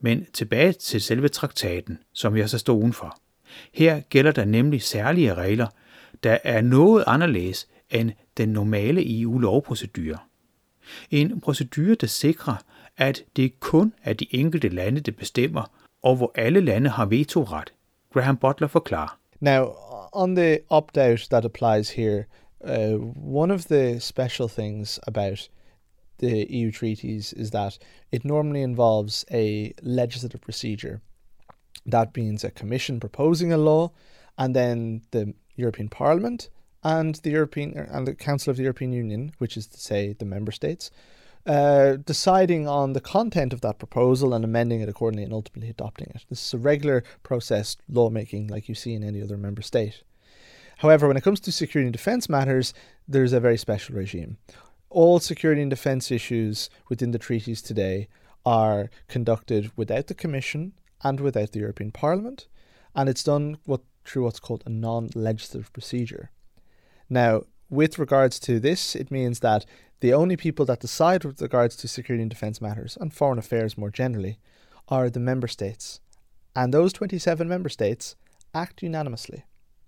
Men 0.00 0.26
tilbage 0.32 0.72
til 0.72 1.00
selve 1.00 1.28
traktaten, 1.28 1.98
som 2.12 2.34
vi 2.34 2.40
har 2.40 2.46
så 2.46 2.58
stod 2.58 2.78
udenfor. 2.78 3.18
Her 3.72 4.00
gælder 4.00 4.32
der 4.32 4.44
nemlig 4.44 4.82
særlige 4.82 5.34
regler, 5.34 5.66
der 6.22 6.38
er 6.44 6.60
noget 6.60 7.04
anderledes 7.06 7.68
end 7.90 8.12
den 8.36 8.48
normale 8.48 9.20
EU-lovprocedure. 9.20 10.18
En 11.10 11.40
procedure, 11.40 11.94
der 11.94 12.06
sikrer, 12.06 12.56
at 12.96 13.24
det 13.36 13.60
kun 13.60 13.92
er 14.02 14.12
de 14.12 14.34
enkelte 14.34 14.68
lande, 14.68 15.00
der 15.00 15.12
bestemmer, 15.12 15.72
og 16.02 16.16
hvor 16.16 16.32
alle 16.34 16.60
lande 16.60 16.90
har 16.90 17.06
vetoret. 17.06 17.72
Graham 18.12 18.36
Butler 18.36 18.68
forklarer. 18.68 19.18
Now, 19.40 19.74
on 20.12 20.34
the 20.36 20.58
opt-out 20.70 21.26
that 21.30 21.44
applies 21.44 21.90
here, 21.90 22.24
uh, 22.64 22.94
one 23.34 23.54
of 23.54 23.64
the 23.64 24.00
special 24.00 24.48
things 24.48 25.00
about 25.06 25.50
the 26.18 26.46
EU 26.50 26.72
treaties 26.72 27.32
is 27.32 27.50
that 27.50 27.78
it 28.12 28.24
normally 28.24 28.62
involves 28.62 29.24
a 29.30 29.72
legislative 29.82 30.40
procedure. 30.40 31.00
That 31.92 32.16
means 32.16 32.44
a 32.44 32.50
commission 32.50 33.00
proposing 33.00 33.52
a 33.52 33.56
law, 33.56 33.90
and 34.38 34.54
then 34.54 35.02
the 35.10 35.34
European 35.56 35.88
Parliament 35.88 36.48
and 36.86 37.16
the 37.16 37.30
European 37.30 37.76
and 37.76 38.06
the 38.06 38.14
Council 38.14 38.52
of 38.52 38.56
the 38.56 38.62
European 38.62 38.92
Union, 38.92 39.32
which 39.38 39.56
is 39.56 39.66
to 39.66 39.80
say 39.80 40.12
the 40.12 40.24
member 40.24 40.52
states, 40.52 40.92
uh, 41.44 41.96
deciding 41.96 42.68
on 42.68 42.92
the 42.92 43.00
content 43.00 43.52
of 43.52 43.60
that 43.60 43.80
proposal 43.80 44.32
and 44.32 44.44
amending 44.44 44.80
it 44.80 44.88
accordingly 44.88 45.24
and 45.24 45.32
ultimately 45.32 45.68
adopting 45.68 46.12
it. 46.14 46.24
This 46.28 46.46
is 46.46 46.54
a 46.54 46.58
regular 46.58 47.02
process 47.24 47.76
lawmaking 47.88 48.46
like 48.46 48.68
you 48.68 48.76
see 48.76 48.94
in 48.94 49.02
any 49.02 49.20
other 49.20 49.36
member 49.36 49.62
state. 49.62 50.04
However, 50.78 51.08
when 51.08 51.16
it 51.16 51.24
comes 51.24 51.40
to 51.40 51.50
security 51.50 51.88
and 51.88 51.92
defence 51.92 52.28
matters, 52.28 52.72
there's 53.08 53.32
a 53.32 53.40
very 53.40 53.58
special 53.58 53.96
regime. 53.96 54.36
All 54.88 55.18
security 55.18 55.62
and 55.62 55.70
defence 55.70 56.12
issues 56.12 56.70
within 56.88 57.10
the 57.10 57.18
treaties 57.18 57.62
today 57.62 58.06
are 58.44 58.90
conducted 59.08 59.72
without 59.76 60.06
the 60.06 60.14
Commission 60.14 60.72
and 61.02 61.18
without 61.18 61.50
the 61.50 61.60
European 61.60 61.90
Parliament, 61.90 62.46
and 62.94 63.08
it's 63.08 63.24
done 63.24 63.58
what, 63.64 63.80
through 64.04 64.22
what's 64.22 64.38
called 64.38 64.62
a 64.66 64.70
non 64.70 65.10
legislative 65.16 65.72
procedure. 65.72 66.30
Now, 67.08 67.42
with 67.68 67.98
regards 67.98 68.38
to 68.40 68.60
this, 68.60 68.94
it 68.94 69.10
means 69.10 69.40
that 69.40 69.64
the 70.00 70.12
only 70.12 70.36
people 70.36 70.64
that 70.66 70.80
decide 70.80 71.24
with 71.24 71.40
regards 71.40 71.76
to 71.76 71.88
security 71.88 72.22
and 72.22 72.30
defence 72.30 72.60
matters 72.60 72.96
and 73.00 73.12
foreign 73.12 73.38
affairs 73.38 73.78
more 73.78 73.90
generally 73.90 74.38
are 74.88 75.10
the 75.10 75.20
member 75.20 75.48
states. 75.48 76.00
And 76.54 76.72
those 76.72 76.92
27 76.92 77.48
member 77.48 77.68
states 77.68 78.16
act 78.54 78.82
unanimously 78.82 79.44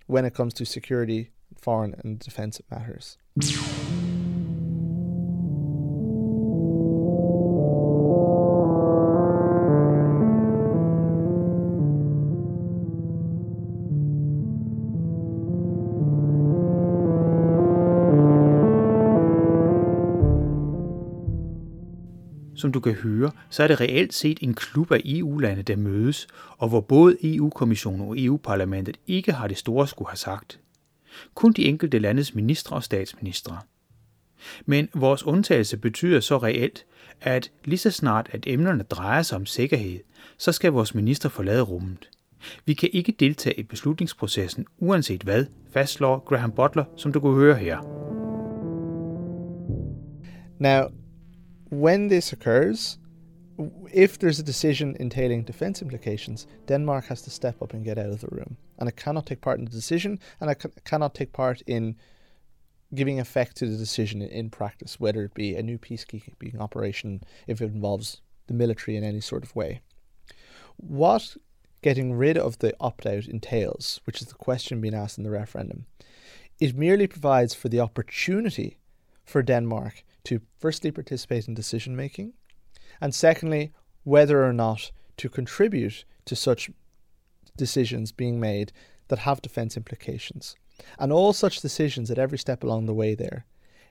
when 0.07 0.25
it 0.25 0.33
comes 0.33 0.53
to 0.55 0.65
security, 0.65 1.29
foreign, 1.59 1.95
and 2.03 2.19
defence 2.19 2.59
matters. 2.69 3.17
Du 22.79 22.83
kan 22.83 22.93
høre, 22.93 23.31
så 23.49 23.63
er 23.63 23.67
det 23.67 23.81
reelt 23.81 24.13
set 24.13 24.39
en 24.41 24.53
klub 24.53 24.91
af 24.91 25.01
EU-lande, 25.05 25.63
der 25.63 25.75
mødes, 25.75 26.27
og 26.57 26.69
hvor 26.69 26.81
både 26.81 27.17
EU-kommissionen 27.35 28.01
og 28.01 28.15
EU-parlamentet 28.19 28.97
ikke 29.07 29.31
har 29.31 29.47
det 29.47 29.57
store 29.57 29.87
skulle 29.87 30.09
have 30.09 30.17
sagt. 30.17 30.59
Kun 31.33 31.51
de 31.51 31.65
enkelte 31.65 31.99
landes 31.99 32.35
ministre 32.35 32.75
og 32.75 32.83
statsministre. 32.83 33.57
Men 34.65 34.89
vores 34.93 35.23
undtagelse 35.23 35.77
betyder 35.77 36.19
så 36.19 36.37
reelt, 36.37 36.85
at 37.21 37.51
lige 37.65 37.77
så 37.77 37.91
snart 37.91 38.29
at 38.31 38.43
emnerne 38.47 38.83
drejer 38.83 39.21
sig 39.21 39.35
om 39.35 39.45
sikkerhed, 39.45 39.99
så 40.37 40.51
skal 40.51 40.71
vores 40.71 40.95
minister 40.95 41.29
forlade 41.29 41.61
rummet. 41.61 42.09
Vi 42.65 42.73
kan 42.73 42.89
ikke 42.93 43.15
deltage 43.19 43.59
i 43.59 43.63
beslutningsprocessen 43.63 44.65
uanset 44.77 45.23
hvad, 45.23 45.45
fastslår 45.73 46.19
Graham 46.19 46.51
Butler, 46.51 46.85
som 46.97 47.13
du 47.13 47.19
kunne 47.19 47.35
høre 47.35 47.55
her. 47.55 47.77
Now, 50.59 50.98
when 51.69 52.07
this 52.07 52.33
occurs, 52.33 52.97
if 53.93 54.17
there's 54.19 54.39
a 54.39 54.43
decision 54.43 54.95
entailing 54.99 55.43
defense 55.43 55.81
implications, 55.81 56.47
Denmark 56.67 57.05
has 57.05 57.21
to 57.23 57.29
step 57.29 57.61
up 57.61 57.73
and 57.73 57.83
get 57.83 57.97
out 57.97 58.09
of 58.09 58.21
the 58.21 58.27
room. 58.27 58.57
And 58.77 58.87
it 58.87 58.95
cannot 58.95 59.25
take 59.25 59.41
part 59.41 59.59
in 59.59 59.65
the 59.65 59.71
decision, 59.71 60.19
and 60.39 60.49
it 60.49 60.63
cannot 60.85 61.13
take 61.13 61.33
part 61.33 61.61
in 61.67 61.95
giving 62.93 63.19
effect 63.19 63.55
to 63.57 63.67
the 63.67 63.77
decision 63.77 64.21
in 64.21 64.49
practice, 64.49 64.99
whether 64.99 65.23
it 65.23 65.33
be 65.33 65.55
a 65.55 65.61
new 65.61 65.77
peacekeeping 65.77 66.59
operation, 66.59 67.21
if 67.45 67.61
it 67.61 67.65
involves 67.65 68.21
the 68.47 68.53
military 68.53 68.97
in 68.97 69.03
any 69.03 69.21
sort 69.21 69.43
of 69.43 69.55
way. 69.55 69.81
What 70.77 71.37
getting 71.81 72.13
rid 72.13 72.37
of 72.37 72.59
the 72.59 72.73
opt 72.79 73.05
out 73.05 73.25
entails, 73.25 74.01
which 74.05 74.21
is 74.21 74.27
the 74.27 74.33
question 74.33 74.81
being 74.81 74.95
asked 74.95 75.17
in 75.17 75.23
the 75.23 75.29
referendum, 75.29 75.85
it 76.59 76.75
merely 76.75 77.07
provides 77.07 77.53
for 77.53 77.69
the 77.69 77.79
opportunity 77.79 78.79
for 79.23 79.43
Denmark 79.43 80.03
to 80.25 80.41
firstly 80.57 80.91
participate 80.91 81.47
in 81.47 81.53
decision 81.53 81.95
making, 81.95 82.33
and 83.01 83.13
secondly, 83.13 83.71
whether 84.03 84.43
or 84.43 84.53
not 84.53 84.91
to 85.17 85.29
contribute 85.29 86.05
to 86.25 86.35
such 86.35 86.69
decisions 87.57 88.11
being 88.11 88.39
made 88.39 88.71
that 89.09 89.19
have 89.19 89.41
defence 89.41 89.75
implications. 89.75 90.55
And 90.97 91.11
all 91.11 91.33
such 91.33 91.61
decisions 91.61 92.09
at 92.09 92.17
every 92.17 92.37
step 92.37 92.63
along 92.63 92.85
the 92.85 92.93
way 92.93 93.15
there 93.15 93.45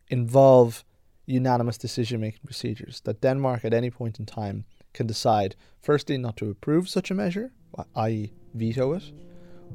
involve 0.09 0.85
unanimous 1.27 1.77
decision 1.77 2.21
making 2.21 2.41
procedures 2.45 3.01
that 3.03 3.21
Denmark 3.21 3.65
at 3.65 3.75
any 3.75 3.91
point 3.91 4.19
in 4.19 4.25
time 4.25 4.65
can 4.95 5.07
decide, 5.07 5.55
firstly, 5.83 6.17
not 6.17 6.37
to 6.39 6.51
approve 6.51 6.89
such 6.89 7.11
a 7.11 7.15
measure, 7.15 7.53
i.e., 7.97 8.33
veto 8.55 8.95
it, 8.95 9.13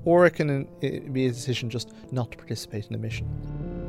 or 0.03 0.25
it 0.25 0.31
can 0.31 0.67
uh, 0.67 1.11
be 1.11 1.27
a 1.27 1.31
decision 1.31 1.69
just 1.69 1.93
not 2.11 2.31
to 2.31 2.37
participate 2.37 2.87
in 2.87 2.95
a 2.95 2.97
mission. 2.97 3.82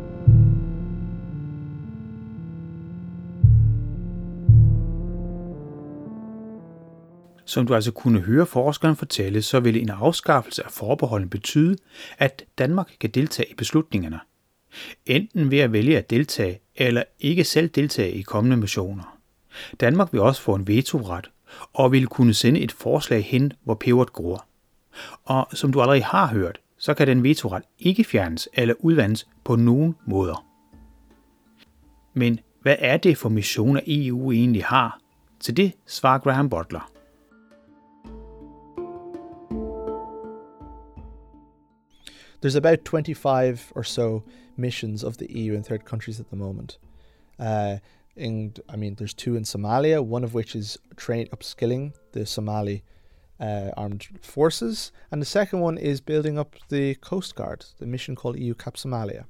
Som 7.45 7.67
du 7.67 7.75
altså 7.75 7.93
kunne 7.93 8.21
høre 8.21 8.47
forskeren 8.47 8.97
fortælle, 8.97 9.43
så 9.43 9.61
vil 9.61 9.83
en 9.83 9.91
afskaffelse 9.91 10.65
af 10.65 10.71
forbeholden 10.71 11.29
betyde, 11.29 11.77
at 12.19 12.45
Danmark 12.59 12.91
kan 13.01 13.11
deltage 13.11 13.51
i 13.51 13.55
beslutningerne. 13.55 14.21
Enten 15.07 15.51
ved 15.51 15.59
at 15.59 15.73
vælge 15.73 15.99
at 15.99 16.11
deltage, 16.11 16.61
eller 16.77 17.03
ikke 17.21 17.45
selv 17.45 17.69
deltage 17.69 18.13
i 18.13 18.23
kommende 18.23 18.57
missioner. 18.57 19.19
Danmark 19.81 20.13
vil 20.13 20.21
også 20.21 20.43
få 20.43 20.55
en 20.55 20.67
vetoret, 20.67 21.31
og 21.73 21.93
vil 21.93 22.07
kunne 22.07 22.35
sende 22.35 22.61
et 22.61 22.73
forslag 22.73 23.25
hen, 23.25 23.53
hvor 23.65 23.75
peberet 23.75 24.13
gror. 24.13 24.47
Og 25.25 25.49
som 25.53 25.73
du 25.73 25.81
allerede 25.81 26.03
har 26.03 26.27
hørt, 26.27 26.59
så 26.79 26.95
kan 26.95 27.07
den 27.07 27.23
vetoret 27.23 27.63
ikke 27.79 28.05
fjernes 28.05 28.49
eller 28.55 28.75
udvandes 28.79 29.27
på 29.45 29.57
nogen 29.57 29.95
måder. 30.07 30.47
Men 32.15 32.41
hvad 32.63 32.77
er 32.79 32.97
det 32.97 33.19
for 33.19 33.29
missioner 33.29 33.81
EU 33.87 34.33
egentlig 34.33 34.65
har? 34.65 35.01
Til 35.41 35.57
det 35.57 35.73
svarer 35.87 36.19
Graham 36.19 36.51
Butler. 36.51 36.94
There's 42.45 42.57
about 42.57 42.85
25 42.85 43.73
or 43.75 43.85
so 43.85 44.23
missions 44.55 45.03
of 45.03 45.17
the 45.17 45.33
EU 45.33 45.55
in 45.55 45.63
third 45.63 45.87
countries 45.87 46.21
at 46.21 46.29
the 46.29 46.37
moment. 46.37 46.77
Uh, 47.39 47.79
in, 48.17 48.53
I 48.69 48.77
mean, 48.77 48.97
there's 48.97 49.15
two 49.15 49.35
in 49.35 49.45
Somalia, 49.45 50.05
one 50.05 50.23
of 50.25 50.35
which 50.35 50.55
is 50.55 50.77
train 50.95 51.27
upskilling 51.29 51.95
the 52.13 52.27
Somali 52.27 52.85
uh, 53.41 53.71
armed 53.79 54.09
forces, 54.21 54.93
and 55.11 55.23
the 55.23 55.27
second 55.27 55.61
one 55.61 55.79
is 55.79 56.03
building 56.03 56.39
up 56.39 56.55
the 56.69 56.97
Coast 56.97 57.35
Guard, 57.35 57.65
the 57.79 57.87
mission 57.87 58.15
called 58.15 58.39
EU 58.39 58.53
Cap 58.53 58.75
Somalia. 58.75 59.25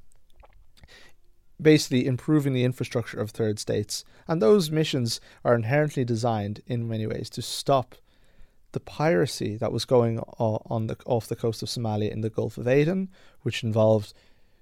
Basically, 1.63 2.09
improving 2.09 2.53
the 2.53 2.65
infrastructure 2.65 3.21
of 3.21 3.31
third 3.31 3.61
states, 3.61 4.05
and 4.27 4.43
those 4.43 4.73
missions 4.73 5.21
are 5.45 5.55
inherently 5.55 6.05
designed 6.05 6.63
in 6.67 6.89
many 6.89 7.07
ways 7.07 7.31
to 7.31 7.43
stop 7.43 7.95
the 8.75 8.81
piracy 8.81 9.57
that 9.57 9.73
was 9.73 9.85
going 9.85 10.19
on 10.19 10.87
the 10.89 10.97
off 11.07 11.29
the 11.29 11.37
coast 11.37 11.63
of 11.63 11.69
Somalia 11.69 12.11
in 12.11 12.21
the 12.21 12.29
Gulf 12.29 12.59
of 12.59 12.69
Aden, 12.69 13.09
which 13.43 13.65
involved, 13.65 14.13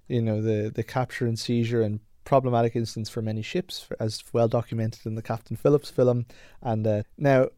you 0.06 0.22
know, 0.22 0.40
the 0.40 0.70
the 0.70 0.84
capture 0.84 1.26
and 1.26 1.38
seizure 1.38 1.82
and 1.82 1.98
problematic 2.24 2.76
instance 2.76 3.10
for 3.10 3.20
many 3.20 3.42
ships, 3.42 3.88
as 3.98 4.22
well 4.32 4.46
documented 4.46 5.04
in 5.06 5.16
the 5.16 5.22
Captain 5.22 5.56
Phillips 5.56 5.90
film. 5.90 6.26
And 6.62 6.86
uh, 6.86 7.02
now, 7.18 7.48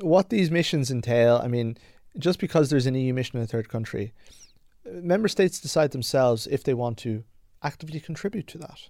what 0.00 0.30
these 0.30 0.50
missions 0.50 0.90
entail, 0.90 1.40
I 1.42 1.48
mean, 1.48 1.76
just 2.18 2.38
because 2.38 2.70
there's 2.70 2.86
an 2.86 2.94
EU 2.94 3.12
mission 3.12 3.38
in 3.38 3.44
a 3.44 3.46
third 3.46 3.68
country, 3.68 4.14
member 4.90 5.28
states 5.28 5.60
decide 5.60 5.90
themselves 5.90 6.46
if 6.46 6.64
they 6.64 6.74
want 6.74 6.96
to 6.98 7.24
actively 7.62 8.00
contribute 8.00 8.46
to 8.46 8.58
that. 8.58 8.80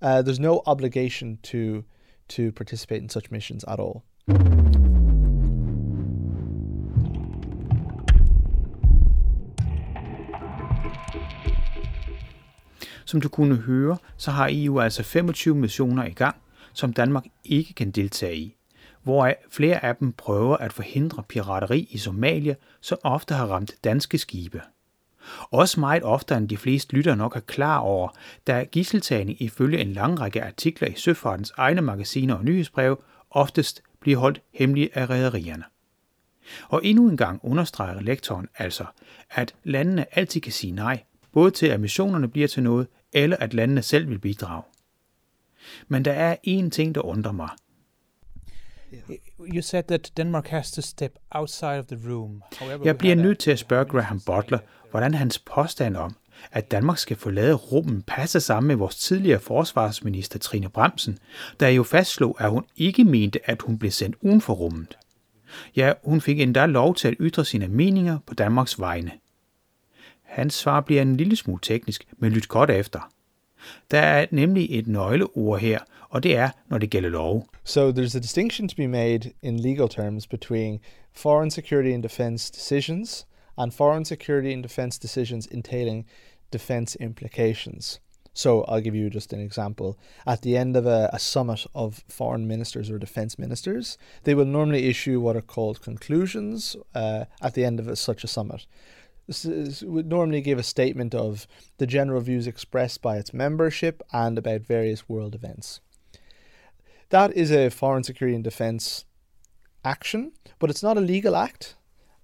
Uh, 0.00 0.22
there's 0.22 0.40
no 0.40 0.62
obligation 0.66 1.38
to 1.42 1.84
to 2.28 2.52
participate 2.52 3.02
in 3.02 3.08
such 3.08 3.30
missions 3.30 3.64
at 3.64 3.80
all. 3.80 4.04
Som 13.04 13.20
du 13.20 13.28
kunne 13.28 13.56
høre, 13.56 13.96
så 14.16 14.30
har 14.30 14.48
EU 14.52 14.80
altså 14.80 15.02
25 15.02 15.54
missioner 15.54 16.04
i 16.04 16.12
gang, 16.12 16.36
som 16.72 16.92
Danmark 16.92 17.24
ikke 17.44 17.74
kan 17.74 17.90
deltage 17.90 18.36
i, 18.36 18.56
hvoraf 19.02 19.36
flere 19.50 19.84
af 19.84 19.96
dem 19.96 20.12
prøver 20.12 20.56
at 20.56 20.72
forhindre 20.72 21.22
pirateri 21.22 21.88
i 21.90 21.98
Somalia, 21.98 22.54
som 22.80 22.98
ofte 23.02 23.34
har 23.34 23.46
ramt 23.46 23.74
danske 23.84 24.18
skibe. 24.18 24.62
Også 25.50 25.80
meget 25.80 26.02
oftere 26.02 26.38
end 26.38 26.48
de 26.48 26.56
fleste 26.56 26.96
lytter 26.96 27.14
nok 27.14 27.36
er 27.36 27.40
klar 27.40 27.78
over, 27.78 28.08
da 28.46 28.64
gisseltagning 28.72 29.42
ifølge 29.42 29.78
en 29.78 29.92
lang 29.92 30.20
række 30.20 30.44
artikler 30.44 30.88
i 30.88 30.94
Søfartens 30.96 31.52
egne 31.56 31.80
magasiner 31.80 32.34
og 32.34 32.44
nyhedsbreve 32.44 32.96
oftest 33.30 33.82
bliver 34.00 34.18
holdt 34.18 34.40
hemmelige 34.52 34.98
af 34.98 35.10
rædderierne. 35.10 35.64
Og 36.68 36.80
endnu 36.84 37.08
en 37.08 37.16
gang 37.16 37.40
understreger 37.42 38.00
lektoren 38.00 38.48
altså, 38.58 38.84
at 39.30 39.54
landene 39.64 40.18
altid 40.18 40.40
kan 40.40 40.52
sige 40.52 40.72
nej, 40.72 41.02
både 41.34 41.50
til 41.50 41.66
at 41.66 41.80
missionerne 41.80 42.28
bliver 42.28 42.48
til 42.48 42.62
noget, 42.62 42.86
eller 43.12 43.36
at 43.36 43.54
landene 43.54 43.82
selv 43.82 44.08
vil 44.08 44.18
bidrage. 44.18 44.62
Men 45.88 46.04
der 46.04 46.12
er 46.12 46.36
en 46.42 46.70
ting, 46.70 46.94
der 46.94 47.00
undrer 47.00 47.32
mig. 47.32 47.48
You 49.54 49.62
said 49.62 49.82
that 49.82 50.12
Denmark 50.16 50.48
has 50.48 50.72
to 50.72 50.82
step 50.82 51.12
outside 51.30 51.78
of 51.78 51.84
the 51.84 52.10
room. 52.10 52.42
However, 52.58 52.84
Jeg 52.84 52.98
bliver 52.98 53.14
nødt 53.14 53.38
til 53.38 53.50
at 53.50 53.58
spørge 53.58 53.84
Graham 53.84 54.20
Butler, 54.20 54.58
hvordan 54.90 55.14
hans 55.14 55.38
påstand 55.38 55.96
om, 55.96 56.16
at 56.52 56.70
Danmark 56.70 56.98
skal 56.98 57.16
forlade 57.16 57.54
rummet 57.54 58.06
passer 58.06 58.38
sammen 58.38 58.68
med 58.68 58.76
vores 58.76 58.96
tidligere 58.96 59.40
forsvarsminister 59.40 60.38
Trine 60.38 60.68
Bremsen, 60.68 61.18
der 61.60 61.68
jo 61.68 61.82
fastslog, 61.82 62.36
at 62.40 62.50
hun 62.50 62.64
ikke 62.76 63.04
mente, 63.04 63.50
at 63.50 63.62
hun 63.62 63.78
blev 63.78 63.90
sendt 63.90 64.16
uden 64.20 64.40
for 64.40 64.52
rummet. 64.54 64.98
Ja, 65.76 65.92
hun 66.04 66.20
fik 66.20 66.40
endda 66.40 66.66
lov 66.66 66.94
til 66.94 67.08
at 67.08 67.14
ytre 67.20 67.44
sine 67.44 67.68
meninger 67.68 68.18
på 68.26 68.34
Danmarks 68.34 68.80
vegne. 68.80 69.10
Hans 70.34 70.54
svar 70.54 70.80
bliver 70.80 71.02
en 71.02 71.16
lille 71.16 71.36
smule 71.36 71.60
teknisk, 71.62 72.06
men 72.18 72.32
lyt 72.32 72.48
godt 72.48 72.70
efter. 72.70 73.12
Der 73.90 73.98
er 73.98 74.26
nemlig 74.30 74.78
et 74.78 74.86
nøgleord 74.86 75.60
her, 75.60 75.78
og 76.08 76.22
det 76.22 76.36
er, 76.36 76.50
når 76.68 76.78
det 76.78 76.90
gælder 76.90 77.08
lov. 77.08 77.48
So 77.64 77.90
there's 77.90 78.16
a 78.16 78.20
distinction 78.20 78.68
to 78.68 78.76
be 78.76 78.86
made 78.86 79.20
in 79.42 79.60
legal 79.60 79.88
terms 79.88 80.26
between 80.26 80.80
foreign 81.12 81.50
security 81.50 81.88
and 81.94 82.02
defense 82.02 82.52
decisions 82.52 83.26
and 83.58 83.72
foreign 83.72 84.04
security 84.04 84.52
and 84.52 84.62
defense 84.62 85.00
decisions 85.00 85.46
entailing 85.46 86.06
defense 86.52 86.98
implications. 87.00 88.00
So 88.36 88.64
I'll 88.64 88.82
give 88.82 88.98
you 88.98 89.10
just 89.10 89.32
an 89.32 89.40
example. 89.40 89.96
At 90.26 90.42
the 90.42 90.56
end 90.56 90.76
of 90.76 90.86
a, 90.86 91.10
a, 91.12 91.18
summit 91.18 91.66
of 91.72 92.02
foreign 92.08 92.48
ministers 92.48 92.90
or 92.90 92.98
defense 92.98 93.38
ministers, 93.38 93.98
they 94.24 94.34
will 94.34 94.50
normally 94.50 94.88
issue 94.88 95.20
what 95.20 95.36
are 95.36 95.46
called 95.54 95.84
conclusions 95.84 96.76
uh, 96.94 97.24
at 97.40 97.54
the 97.54 97.64
end 97.64 97.80
of 97.80 97.86
a, 97.88 97.94
such 97.94 98.24
a 98.24 98.28
summit 98.28 98.66
would 99.26 100.06
normally 100.06 100.40
give 100.40 100.58
a 100.58 100.62
statement 100.62 101.14
of 101.14 101.46
the 101.78 101.86
general 101.86 102.20
views 102.20 102.46
expressed 102.46 103.02
by 103.02 103.16
its 103.16 103.32
membership 103.32 104.02
and 104.12 104.36
about 104.36 104.62
various 104.62 105.08
world 105.08 105.34
events. 105.34 105.80
That 107.10 107.32
is 107.32 107.50
a 107.50 107.70
foreign 107.70 108.04
security 108.04 108.34
and 108.34 108.44
defense 108.44 109.04
action, 109.84 110.32
but 110.58 110.70
it's 110.70 110.82
not 110.82 110.96
a 110.96 111.02
legal 111.02 111.36
act, 111.36 111.76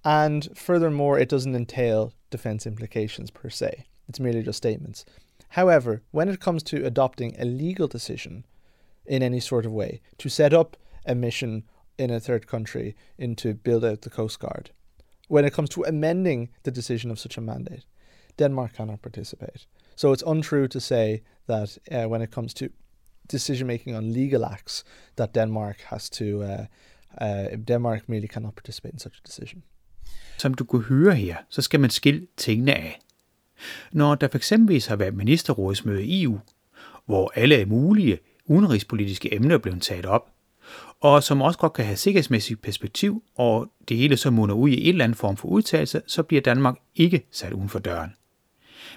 and 0.03 0.47
furthermore, 0.55 1.19
it 1.19 1.29
doesn't 1.29 1.55
entail 1.55 2.13
defense 2.29 2.65
implications 2.65 3.31
per 3.31 3.49
se. 3.49 3.85
It's 4.07 4.19
merely 4.19 4.43
just 4.43 4.57
statements. 4.57 5.05
However, 5.49 6.01
when 6.11 6.29
it 6.29 6.39
comes 6.39 6.63
to 6.63 6.85
adopting 6.85 7.35
a 7.37 7.45
legal 7.45 7.87
decision, 7.87 8.45
in 9.05 9.23
any 9.23 9.39
sort 9.39 9.65
of 9.65 9.71
way 9.71 10.01
to 10.17 10.29
set 10.29 10.53
up 10.53 10.77
a 11.05 11.15
mission 11.15 11.63
in 11.97 12.09
a 12.09 12.19
third 12.19 12.47
country 12.47 12.95
in 13.17 13.35
to 13.35 13.53
build 13.53 13.83
out 13.83 14.01
the 14.01 14.09
Coast 14.09 14.39
Guard. 14.39 14.71
When 15.31 15.45
it 15.45 15.53
comes 15.53 15.69
to 15.69 15.83
amending 15.83 16.49
the 16.63 16.71
decision 16.71 17.09
of 17.09 17.17
such 17.17 17.37
a 17.37 17.41
mandate, 17.41 17.85
Denmark 18.37 18.73
cannot 18.73 19.01
participate. 19.01 19.65
So 19.95 20.11
it's 20.11 20.23
untrue 20.27 20.67
to 20.67 20.79
say 20.79 21.21
that 21.47 21.77
uh, 21.89 22.09
when 22.09 22.21
it 22.21 22.31
comes 22.31 22.53
to 22.55 22.65
decision 23.29 23.67
making 23.67 23.95
on 23.95 24.11
legal 24.11 24.43
acts, 24.43 24.83
that 25.15 25.33
Denmark 25.33 25.77
has 25.89 26.09
to. 26.09 26.43
Uh, 26.43 26.65
uh, 27.21 27.55
Denmark 27.67 28.09
merely 28.09 28.27
cannot 28.27 28.55
participate 28.55 28.93
in 28.93 28.99
such 28.99 29.17
a 29.19 29.27
decision. 29.27 29.63
Som 30.37 30.53
du 30.53 30.63
kunne 30.63 30.83
høre 30.83 31.15
her, 31.15 31.37
så 31.49 31.61
skal 31.61 31.79
man 31.79 31.89
skille 31.89 32.27
tingene 32.37 32.75
af. 32.75 32.99
Når 33.91 34.15
der 34.15 34.27
fx 34.27 34.49
har 34.87 34.95
været 34.95 35.15
ministerrådsmøde 35.15 36.05
i 36.05 36.23
EU, 36.23 36.39
hvor 37.05 37.31
alle 37.35 37.65
mulige 37.65 38.19
udenrigspolitiske 38.45 39.35
emner 39.35 39.57
blev 39.57 39.79
taget 39.79 40.05
op, 40.05 40.29
og 41.01 41.23
som 41.23 41.41
også 41.41 41.59
godt 41.59 41.73
kan 41.73 41.85
have 41.85 41.97
sikkerhedsmæssigt 41.97 42.61
perspektiv, 42.61 43.23
og 43.35 43.71
det 43.87 43.97
hele 43.97 44.17
så 44.17 44.31
munder 44.31 44.55
ud 44.55 44.69
i 44.69 44.81
en 44.81 44.89
eller 44.89 45.03
anden 45.03 45.15
form 45.15 45.37
for 45.37 45.47
udtalelse, 45.47 46.01
så 46.07 46.23
bliver 46.23 46.41
Danmark 46.41 46.75
ikke 46.95 47.27
sat 47.31 47.53
uden 47.53 47.69
for 47.69 47.79
døren. 47.79 48.11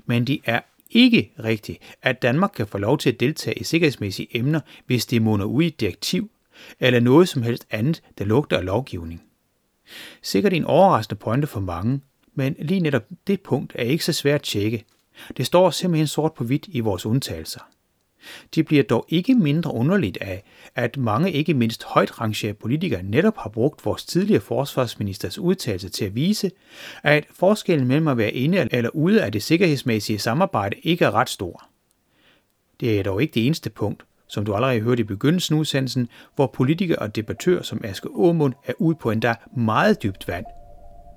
Men 0.06 0.24
det 0.24 0.40
er 0.44 0.60
ikke 0.90 1.32
rigtigt, 1.44 1.78
at 2.02 2.22
Danmark 2.22 2.50
kan 2.56 2.66
få 2.66 2.78
lov 2.78 2.98
til 2.98 3.12
at 3.12 3.20
deltage 3.20 3.58
i 3.58 3.64
sikkerhedsmæssige 3.64 4.36
emner, 4.36 4.60
hvis 4.86 5.06
det 5.06 5.22
munder 5.22 5.46
ud 5.46 5.62
i 5.62 5.66
et 5.66 5.80
direktiv, 5.80 6.30
eller 6.80 7.00
noget 7.00 7.28
som 7.28 7.42
helst 7.42 7.66
andet, 7.70 8.02
der 8.18 8.24
lugter 8.24 8.58
af 8.58 8.64
lovgivning. 8.64 9.22
Sikkert 10.22 10.52
en 10.52 10.64
overraskende 10.64 11.18
pointe 11.18 11.46
for 11.46 11.60
mange, 11.60 12.00
men 12.34 12.56
lige 12.58 12.80
netop 12.80 13.04
det 13.26 13.40
punkt 13.40 13.72
er 13.74 13.84
ikke 13.84 14.04
så 14.04 14.12
svært 14.12 14.34
at 14.34 14.42
tjekke. 14.42 14.84
Det 15.36 15.46
står 15.46 15.70
simpelthen 15.70 16.06
sort 16.06 16.32
på 16.32 16.44
hvidt 16.44 16.66
i 16.68 16.80
vores 16.80 17.06
undtagelser. 17.06 17.60
Det 18.54 18.66
bliver 18.66 18.82
dog 18.82 19.06
ikke 19.08 19.34
mindre 19.34 19.74
underligt 19.74 20.18
af, 20.20 20.42
at 20.74 20.96
mange 20.96 21.32
ikke 21.32 21.54
mindst 21.54 21.84
højt 21.84 22.20
rangerede 22.20 22.54
politikere 22.54 23.02
netop 23.02 23.36
har 23.36 23.50
brugt 23.50 23.86
vores 23.86 24.04
tidligere 24.04 24.40
forsvarsministers 24.40 25.38
udtalelse 25.38 25.88
til 25.88 26.04
at 26.04 26.14
vise, 26.14 26.50
at 27.02 27.24
forskellen 27.30 27.88
mellem 27.88 28.08
at 28.08 28.16
være 28.16 28.32
inde 28.32 28.68
eller 28.72 28.90
ude 28.90 29.24
af 29.24 29.32
det 29.32 29.42
sikkerhedsmæssige 29.42 30.18
samarbejde 30.18 30.76
ikke 30.82 31.04
er 31.04 31.10
ret 31.10 31.30
stor. 31.30 31.64
Det 32.80 32.98
er 32.98 33.02
dog 33.02 33.22
ikke 33.22 33.34
det 33.34 33.46
eneste 33.46 33.70
punkt, 33.70 34.04
som 34.28 34.44
du 34.44 34.54
allerede 34.54 34.80
hørte 34.80 35.00
i 35.00 35.04
begyndelsen 35.04 35.54
af 35.54 35.58
udsendelsen, 35.58 36.08
hvor 36.34 36.46
politikere 36.46 36.98
og 36.98 37.16
debattører 37.16 37.62
som 37.62 37.80
Aske 37.84 38.08
Aumund 38.08 38.54
er 38.66 38.72
ude 38.78 38.96
på 38.96 39.10
endda 39.10 39.34
meget 39.56 40.02
dybt 40.02 40.28
vand. 40.28 40.44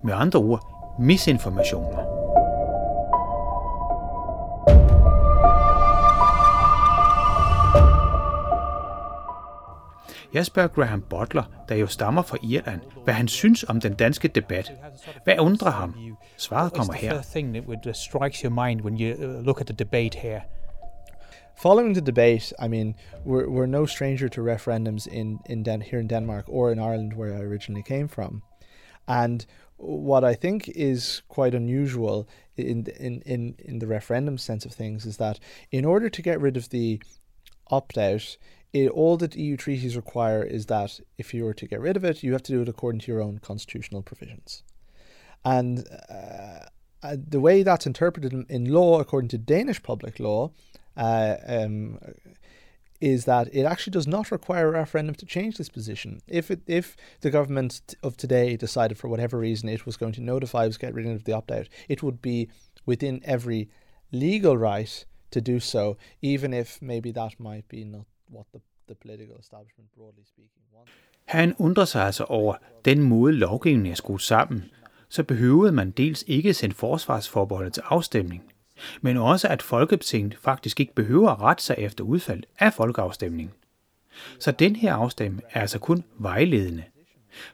Med 0.04 0.14
andre 0.14 0.40
ord, 0.40 0.62
misinformationer. 1.00 2.17
Jeg 10.34 10.46
spørger 10.46 10.68
Graham 10.68 11.02
Butler, 11.02 11.44
der 11.70 11.76
jo 11.76 11.88
stammer 11.88 12.22
fra 12.22 12.38
Irland, 12.44 12.82
hvad 13.04 13.14
han 13.14 13.28
synes 13.28 13.64
om 13.64 13.80
den 13.82 13.94
danske 13.94 14.28
debat. 14.28 14.72
Hvad 15.24 15.40
undrer 15.40 15.72
ham? 15.72 15.96
Svaret 16.38 16.74
kommer 16.74 16.94
her. 16.94 17.14
uh, 17.14 17.20
uh? 19.30 20.42
Following 21.58 21.96
the 21.96 22.06
debate, 22.06 22.54
I 22.66 22.68
mean, 22.68 22.96
we're, 23.26 23.48
we're 23.48 23.66
no 23.66 23.86
stranger 23.86 24.28
to 24.30 24.42
referendums 24.42 25.08
in, 25.08 25.40
in 25.50 25.64
Den- 25.64 25.82
here 25.82 26.00
in 26.00 26.08
Denmark 26.08 26.46
or 26.48 26.72
in 26.72 26.80
Ireland, 26.80 27.14
where 27.14 27.34
I 27.34 27.42
originally 27.42 27.84
came 27.84 28.08
from. 28.08 28.42
And 29.08 29.46
what 29.78 30.24
I 30.24 30.36
think 30.36 30.70
is 30.76 31.24
quite 31.30 31.56
unusual 31.56 32.28
in, 32.58 32.86
in, 33.00 33.22
in, 33.26 33.56
in 33.60 33.80
the 33.80 33.88
referendum 33.88 34.38
sense 34.38 34.66
of 34.68 34.74
things 34.76 35.06
is 35.06 35.18
that 35.18 35.40
in 35.72 35.86
order 35.86 36.10
to 36.10 36.22
get 36.22 36.42
rid 36.42 36.58
of 36.58 36.70
the 36.70 37.00
opt 37.72 37.98
out, 37.98 38.38
it, 38.74 38.90
all 38.90 39.18
that 39.18 39.36
EU 39.36 39.58
treaties 39.58 39.96
require 39.96 40.44
is 40.44 40.66
that 40.68 41.00
if 41.18 41.34
you 41.34 41.46
were 41.46 41.54
to 41.54 41.68
get 41.68 41.80
rid 41.80 41.96
of 41.96 42.04
it, 42.04 42.24
you 42.24 42.34
have 42.34 42.44
to 42.44 42.52
do 42.52 42.62
it 42.62 42.70
according 42.70 43.02
to 43.02 43.12
your 43.12 43.22
own 43.22 43.40
constitutional 43.40 44.02
provisions. 44.02 44.64
And 45.46 45.88
uh, 46.10 46.66
uh, 47.04 47.16
the 47.28 47.40
way 47.40 47.64
that's 47.64 47.86
interpreted 47.86 48.46
in, 48.50 48.66
law, 48.66 49.00
according 49.00 49.30
to 49.30 49.38
Danish 49.38 49.82
public 49.82 50.20
law, 50.20 50.52
uh, 50.98 51.38
um, 51.48 52.00
is 53.00 53.26
that 53.26 53.48
it 53.54 53.64
actually 53.64 53.92
does 53.92 54.08
not 54.08 54.32
require 54.32 54.70
a 54.70 54.72
referendum 54.72 55.16
to 55.16 55.26
change 55.26 55.58
this 55.58 55.70
position. 55.70 56.20
If 56.28 56.50
it, 56.50 56.62
if 56.66 56.98
the 57.22 57.30
government 57.30 57.96
of 58.02 58.18
today 58.18 58.58
decided 58.58 58.98
for 58.98 59.08
whatever 59.08 59.38
reason 59.38 59.70
it 59.70 59.86
was 59.86 59.98
going 59.98 60.14
to 60.14 60.22
notify 60.22 60.66
us 60.66 60.78
get 60.78 60.96
rid 60.96 61.06
of 61.06 61.24
the 61.24 61.34
opt 61.34 61.52
out, 61.52 61.70
it 61.88 62.02
would 62.02 62.22
be 62.22 62.50
within 62.86 63.22
every 63.24 63.70
legal 64.12 64.58
right 64.58 65.06
to 65.30 65.42
do 65.42 65.60
so, 65.60 65.98
even 66.22 66.54
if 66.54 66.82
maybe 66.82 67.12
that 67.12 67.40
might 67.40 67.68
be 67.68 67.84
not 67.84 68.06
what 68.34 68.46
the, 68.54 68.60
the 68.88 68.96
political 68.96 69.40
establishment 69.40 69.90
broadly 69.98 70.24
speaking 70.26 70.64
wants. 70.76 70.92
Han 71.26 71.56
undrer 71.58 71.86
sig 71.86 72.06
altså 72.06 72.24
over 72.24 72.56
den 72.86 73.02
måde 73.02 73.34
lovgivningen 73.34 73.92
er 73.92 73.96
skruet 73.96 74.22
sammen, 74.22 74.64
så 75.10 75.24
behøvede 75.24 75.72
man 75.72 75.92
dels 75.92 76.24
ikke 76.28 76.54
sende 76.54 76.76
forsvarsforbeholdet 76.76 77.74
til 77.74 77.84
afstemning, 77.86 78.44
men 79.02 79.18
også 79.18 79.48
at 79.48 79.62
Folketinget 79.62 80.38
faktisk 80.38 80.80
ikke 80.80 80.94
behøver 80.94 81.30
at 81.30 81.42
rette 81.42 81.64
sig 81.64 81.76
efter 81.78 82.04
udfald 82.04 82.44
af 82.60 82.74
folkeafstemningen. 82.74 83.54
Så 84.40 84.52
den 84.52 84.76
her 84.76 84.94
afstemning 84.94 85.44
er 85.50 85.62
altså 85.62 85.80
kun 85.80 86.04
vejledende. 86.20 86.84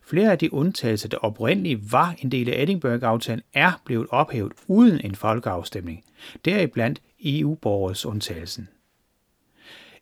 Flere 0.03 0.31
af 0.31 0.39
de 0.39 0.53
undtagelser, 0.53 1.09
der 1.09 1.17
oprindeligt 1.17 1.91
var 1.91 2.15
en 2.19 2.31
del 2.31 2.49
af 2.49 2.63
Edinburgh-aftalen, 2.63 3.41
er 3.53 3.81
blevet 3.85 4.07
ophævet 4.09 4.51
uden 4.67 5.01
en 5.03 5.15
folkeafstemning, 5.15 6.03
deriblandt 6.45 7.01
EU-borgers 7.25 8.05
undtagelsen. 8.05 8.69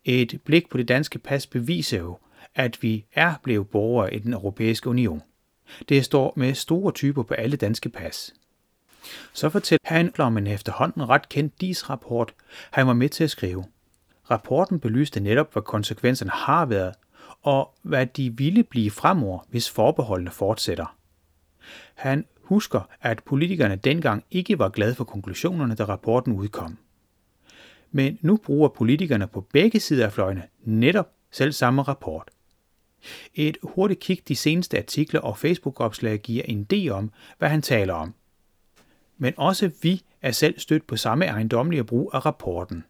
Et 0.04 0.40
blik 0.44 0.68
på 0.70 0.78
det 0.78 0.88
danske 0.88 1.18
pas 1.18 1.46
beviser 1.46 1.98
jo, 1.98 2.18
at 2.54 2.82
vi 2.82 3.04
er 3.12 3.34
blevet 3.42 3.68
borgere 3.68 4.14
i 4.14 4.18
den 4.18 4.32
europæiske 4.32 4.90
union. 4.90 5.22
Det 5.88 6.04
står 6.04 6.32
med 6.36 6.54
store 6.54 6.92
typer 6.92 7.22
på 7.22 7.34
alle 7.34 7.56
danske 7.56 7.88
pas. 7.88 8.34
Så 9.32 9.48
fortæller 9.48 9.84
han 9.84 10.12
om 10.18 10.38
en 10.38 10.46
efterhånden 10.46 11.08
ret 11.08 11.28
kendt 11.28 11.60
DIS-rapport, 11.60 12.34
han 12.70 12.86
var 12.86 12.92
med 12.92 13.08
til 13.08 13.24
at 13.24 13.30
skrive. 13.30 13.64
Rapporten 14.30 14.80
belyste 14.80 15.20
netop, 15.20 15.52
hvad 15.52 15.62
konsekvenserne 15.62 16.30
har 16.30 16.66
været, 16.66 16.94
og 17.42 17.74
hvad 17.82 18.06
de 18.06 18.36
ville 18.36 18.62
blive 18.62 18.90
fremover, 18.90 19.46
hvis 19.50 19.70
forbeholdene 19.70 20.30
fortsætter. 20.30 20.96
Han 21.94 22.26
husker, 22.42 22.88
at 23.00 23.22
politikerne 23.26 23.76
dengang 23.76 24.24
ikke 24.30 24.58
var 24.58 24.68
glade 24.68 24.94
for 24.94 25.04
konklusionerne, 25.04 25.74
da 25.74 25.84
rapporten 25.84 26.32
udkom. 26.32 26.78
Men 27.92 28.18
nu 28.20 28.36
bruger 28.36 28.68
politikerne 28.68 29.26
på 29.26 29.40
begge 29.40 29.80
sider 29.80 30.06
af 30.06 30.12
fløjene 30.12 30.42
netop 30.64 31.08
selv 31.30 31.52
samme 31.52 31.82
rapport. 31.82 32.30
Et 33.34 33.56
hurtigt 33.62 34.00
kig 34.00 34.28
de 34.28 34.36
seneste 34.36 34.78
artikler 34.78 35.20
og 35.20 35.38
Facebook-opslag 35.38 36.18
giver 36.18 36.42
en 36.44 36.66
idé 36.72 36.88
om, 36.88 37.10
hvad 37.38 37.48
han 37.48 37.62
taler 37.62 37.94
om. 37.94 38.14
Men 39.18 39.34
også 39.36 39.70
vi 39.82 40.02
er 40.22 40.30
selv 40.30 40.58
stødt 40.58 40.86
på 40.86 40.96
samme 40.96 41.24
ejendomlige 41.24 41.84
brug 41.84 42.10
af 42.14 42.26
rapporten. 42.26 42.84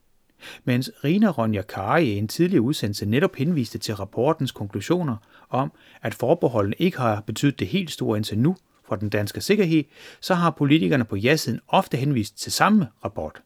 Mens 0.65 0.91
Rina 1.05 1.31
Ronja 1.31 1.63
Kari 1.63 2.05
i 2.05 2.19
en 2.19 2.29
tidligere 2.29 2.63
udsendelse 2.63 3.07
netop 3.07 3.37
henviste 3.37 3.79
til 3.79 3.95
rapportens 3.95 4.53
konklusioner 4.53 5.17
om, 5.51 5.73
at 6.03 6.15
forbeholdene 6.15 6.77
ikke 6.79 6.99
har 6.99 7.21
betydet 7.21 7.59
det 7.59 7.67
helt 7.67 7.91
store 7.91 8.17
indtil 8.17 8.39
nu 8.39 8.57
for 8.89 8.97
den 8.97 9.09
danske 9.09 9.41
sikkerhed, 9.41 9.85
så 10.21 10.35
har 10.35 10.51
politikerne 10.51 11.05
på 11.05 11.17
ja-siden 11.17 11.61
ofte 11.69 11.97
henvist 11.97 12.39
til 12.39 12.53
samme 12.53 12.89
rapport. 13.05 13.43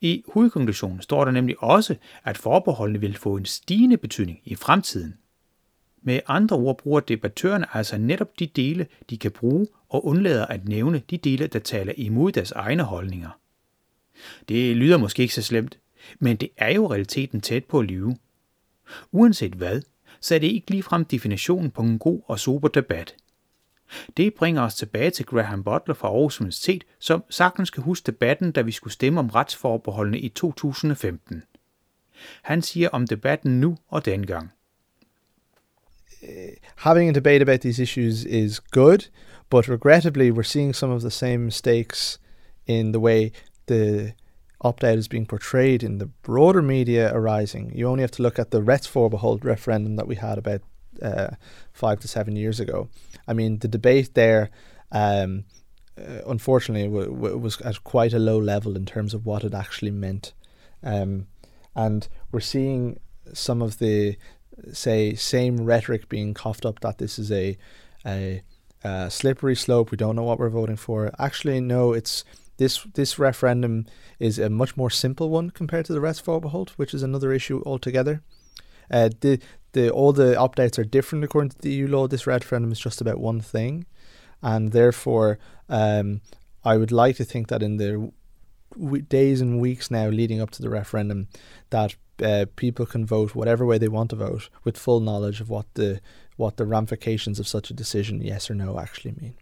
I 0.00 0.24
hovedkonklusionen 0.32 1.02
står 1.02 1.24
der 1.24 1.32
nemlig 1.32 1.62
også, 1.62 1.96
at 2.24 2.38
forbeholdene 2.38 3.00
vil 3.00 3.16
få 3.16 3.36
en 3.36 3.44
stigende 3.44 3.96
betydning 3.96 4.40
i 4.44 4.54
fremtiden. 4.54 5.14
Med 6.02 6.20
andre 6.26 6.56
ord 6.56 6.78
bruger 6.78 7.00
debattørerne 7.00 7.66
altså 7.76 7.98
netop 7.98 8.38
de 8.38 8.46
dele, 8.46 8.86
de 9.10 9.18
kan 9.18 9.30
bruge, 9.30 9.66
og 9.88 10.06
undlader 10.06 10.46
at 10.46 10.68
nævne 10.68 11.02
de 11.10 11.16
dele, 11.16 11.46
der 11.46 11.58
taler 11.58 11.92
imod 11.96 12.32
deres 12.32 12.52
egne 12.52 12.82
holdninger. 12.82 13.30
Det 14.48 14.76
lyder 14.76 14.96
måske 14.96 15.22
ikke 15.22 15.34
så 15.34 15.42
slemt, 15.42 15.78
men 16.18 16.36
det 16.36 16.48
er 16.56 16.74
jo 16.74 16.90
realiteten 16.90 17.40
tæt 17.40 17.64
på 17.64 17.78
at 17.78 17.86
lyve. 17.86 18.16
Uanset 19.12 19.52
hvad, 19.52 19.82
så 20.20 20.34
er 20.34 20.38
det 20.38 20.46
ikke 20.46 20.70
ligefrem 20.70 21.04
definitionen 21.04 21.70
på 21.70 21.82
en 21.82 21.98
god 21.98 22.20
og 22.26 22.38
super 22.38 22.68
debat– 22.68 23.14
det 24.16 24.34
bringer 24.34 24.62
os 24.62 24.74
tilbage 24.74 25.10
til 25.10 25.26
Graham 25.26 25.64
Butler 25.64 25.94
fra 25.94 26.08
Aarhus 26.08 26.40
Universitet, 26.40 26.84
som 26.98 27.24
sagtens 27.30 27.70
kan 27.70 27.82
huske 27.82 28.06
debatten, 28.06 28.52
da 28.52 28.62
vi 28.62 28.72
skulle 28.72 28.92
stemme 28.92 29.20
om 29.20 29.28
retsforbeholdene 29.30 30.18
i 30.18 30.28
2015. 30.28 31.42
Han 32.42 32.62
siger 32.62 32.88
om 32.88 33.06
debatten 33.06 33.60
nu 33.60 33.76
og 33.88 34.04
dengang. 34.04 34.52
Uh, 36.22 36.28
having 36.76 37.10
a 37.10 37.12
debate 37.12 37.42
about 37.42 37.60
these 37.60 37.82
issues 37.82 38.24
is 38.24 38.60
good, 38.60 39.10
but 39.50 39.68
regrettably, 39.68 40.30
we're 40.30 40.42
seeing 40.42 40.74
some 40.74 40.94
of 40.94 41.00
the 41.00 41.10
same 41.10 41.38
mistakes 41.38 42.20
in 42.66 42.92
the 42.92 43.00
way 43.00 43.30
the 43.68 44.12
opt 44.60 44.84
out 44.84 44.98
is 44.98 45.08
being 45.08 45.26
portrayed 45.26 45.82
in 45.82 45.98
the 45.98 46.08
broader 46.22 46.62
media 46.62 47.14
arising. 47.14 47.72
You 47.74 47.88
only 47.88 48.02
have 48.02 48.10
to 48.12 48.22
look 48.22 48.38
at 48.38 48.50
the 48.50 48.60
Retsforbehold 48.60 49.44
referendum 49.44 49.96
that 49.96 50.08
we 50.08 50.16
had 50.16 50.38
about 50.38 50.62
uh, 51.02 51.30
five 51.72 52.00
to 52.00 52.08
seven 52.08 52.36
years 52.36 52.60
ago. 52.60 52.88
I 53.26 53.32
mean, 53.32 53.58
the 53.58 53.68
debate 53.68 54.14
there, 54.14 54.50
um, 54.92 55.44
uh, 55.98 56.22
unfortunately, 56.26 56.88
w- 56.88 57.14
w- 57.14 57.38
was 57.38 57.60
at 57.60 57.84
quite 57.84 58.12
a 58.12 58.18
low 58.18 58.38
level 58.38 58.76
in 58.76 58.86
terms 58.86 59.14
of 59.14 59.26
what 59.26 59.44
it 59.44 59.54
actually 59.54 59.90
meant. 59.90 60.32
Um, 60.82 61.26
and 61.74 62.08
we're 62.32 62.40
seeing 62.40 62.98
some 63.32 63.62
of 63.62 63.78
the 63.78 64.16
say 64.72 65.14
same 65.14 65.64
rhetoric 65.64 66.08
being 66.08 66.34
coughed 66.34 66.66
up 66.66 66.80
that 66.80 66.98
this 66.98 67.18
is 67.18 67.30
a 67.30 67.56
a, 68.06 68.42
a 68.84 69.10
slippery 69.10 69.54
slope. 69.54 69.90
We 69.90 69.96
don't 69.96 70.16
know 70.16 70.22
what 70.22 70.38
we're 70.38 70.48
voting 70.48 70.76
for. 70.76 71.12
Actually, 71.18 71.60
no. 71.60 71.92
It's 71.92 72.24
this 72.56 72.86
this 72.94 73.18
referendum 73.18 73.86
is 74.18 74.38
a 74.38 74.50
much 74.50 74.76
more 74.76 74.90
simple 74.90 75.30
one 75.30 75.50
compared 75.50 75.86
to 75.86 75.92
the 75.92 76.00
rest 76.00 76.20
of 76.20 76.26
Restvorbehalt, 76.26 76.70
which 76.70 76.94
is 76.94 77.02
another 77.02 77.32
issue 77.32 77.62
altogether. 77.64 78.22
Uh, 78.90 79.10
the 79.20 79.40
the 79.72 79.90
all 79.90 80.12
the 80.12 80.34
updates 80.34 80.78
are 80.78 80.84
different 80.84 81.24
according 81.24 81.50
to 81.50 81.58
the 81.58 81.70
EU 81.70 81.86
law. 81.86 82.06
This 82.06 82.26
referendum 82.26 82.72
is 82.72 82.80
just 82.80 83.00
about 83.00 83.18
one 83.18 83.40
thing, 83.40 83.86
and 84.42 84.72
therefore, 84.72 85.38
um, 85.68 86.20
I 86.64 86.76
would 86.76 86.92
like 86.92 87.16
to 87.16 87.24
think 87.24 87.48
that 87.48 87.62
in 87.62 87.76
the 87.76 88.12
w- 88.74 89.02
days 89.02 89.40
and 89.40 89.60
weeks 89.60 89.90
now 89.90 90.08
leading 90.08 90.40
up 90.40 90.50
to 90.50 90.62
the 90.62 90.70
referendum, 90.70 91.28
that 91.70 91.96
uh, 92.22 92.46
people 92.56 92.86
can 92.86 93.06
vote 93.06 93.34
whatever 93.34 93.64
way 93.64 93.78
they 93.78 93.88
want 93.88 94.10
to 94.10 94.16
vote 94.16 94.48
with 94.64 94.76
full 94.76 95.00
knowledge 95.00 95.40
of 95.40 95.48
what 95.48 95.66
the 95.74 96.00
what 96.36 96.56
the 96.56 96.66
ramifications 96.66 97.40
of 97.40 97.48
such 97.48 97.70
a 97.70 97.74
decision, 97.74 98.20
yes 98.22 98.50
or 98.50 98.54
no, 98.54 98.78
actually 98.78 99.12
mean. 99.20 99.34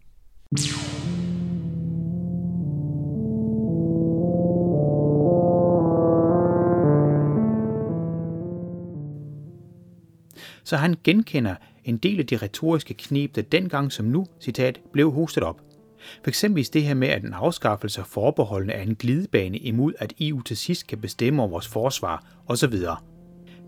Så 10.67 10.77
han 10.77 10.95
genkender 11.03 11.55
en 11.83 11.97
del 11.97 12.19
af 12.19 12.25
de 12.25 12.37
retoriske 12.37 12.93
knep, 12.93 13.35
der 13.35 13.41
dengang 13.41 13.91
som 13.91 14.05
nu, 14.05 14.25
citat, 14.41 14.79
blev 14.93 15.11
hostet 15.11 15.43
op. 15.43 15.61
For 16.23 16.29
eksempel 16.29 16.73
det 16.73 16.83
her 16.83 16.93
med, 16.93 17.07
at 17.07 17.23
en 17.23 17.33
afskaffelse 17.33 18.01
af 18.01 18.07
forbeholdene 18.07 18.73
er 18.73 18.81
en 18.81 18.95
glidebane 18.95 19.57
imod, 19.57 19.93
at 19.99 20.13
EU 20.19 20.41
til 20.41 20.57
sidst 20.57 20.87
kan 20.87 20.97
bestemme 20.97 21.41
over 21.41 21.51
vores 21.51 21.67
forsvar 21.67 22.25
osv. 22.47 22.73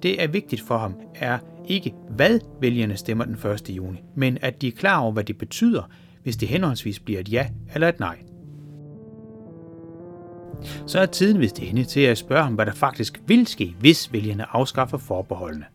Det 0.04 0.24
er 0.24 0.28
vigtigt 0.28 0.62
for 0.62 0.78
ham, 0.78 0.96
er 1.16 1.40
ikke 1.68 1.94
hvad 2.10 2.40
vælgerne 2.62 2.98
stemmer 2.98 3.26
den 3.26 3.52
1. 3.52 3.70
juni, 3.70 4.04
men 4.16 4.38
at 4.42 4.62
de 4.62 4.68
er 4.68 4.72
klar 4.72 5.00
over, 5.00 5.12
hvad 5.12 5.24
det 5.24 5.38
betyder, 5.38 5.84
hvis 6.24 6.38
det 6.38 6.48
henholdsvis 6.48 7.00
bliver 7.00 7.20
et 7.20 7.32
ja 7.32 7.50
eller 7.74 7.90
et 7.90 8.00
nej. 8.00 8.20
Så 10.88 11.00
er 11.00 11.06
tiden 11.06 11.40
vist 11.40 11.60
inde 11.60 11.84
til 11.84 12.02
at 12.02 12.18
spørge 12.18 12.44
ham, 12.44 12.54
hvad 12.54 12.66
der 12.66 12.74
faktisk 12.74 13.22
vil 13.28 13.48
ske, 13.48 13.76
hvis 13.80 14.14
vælgerne 14.14 14.56
afskaffer 14.56 14.98
forbeholdene. 14.98 15.66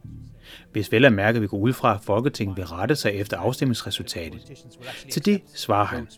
Hvis 0.74 0.92
vel 0.92 1.04
at 1.04 1.12
mærke 1.12 1.40
vi 1.40 1.46
går 1.46 1.58
ud 1.58 1.72
fra, 1.72 1.94
at 1.94 2.00
Folketinget 2.00 2.56
vil 2.56 2.66
rette 2.66 2.96
sig 2.96 3.12
efter 3.12 3.36
afstemningsresultatet. 3.36 4.40
Til 5.10 5.24
det 5.24 5.42
svarer 5.54 5.84
han. 5.84 6.08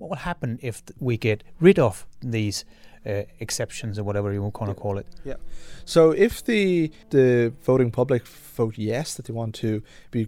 What 0.00 0.10
will 0.10 0.18
happen 0.18 0.58
if 0.62 0.80
we 1.02 1.16
get 1.16 1.44
rid 1.62 1.78
of 1.78 2.04
these 2.22 2.64
uh, 3.06 3.12
exceptions 3.40 3.98
or 3.98 4.02
whatever 4.02 4.32
you 4.32 4.42
want 4.42 4.76
to 4.76 4.82
call 4.82 4.98
it? 4.98 5.06
Yeah. 5.26 5.36
So 5.84 6.12
if 6.12 6.42
the 6.42 6.90
the 7.10 7.52
voting 7.66 7.92
public 7.92 8.22
vote 8.56 8.74
yes 8.78 9.14
that 9.14 9.24
they 9.24 9.34
want 9.34 9.54
to 9.54 9.80
be 10.10 10.26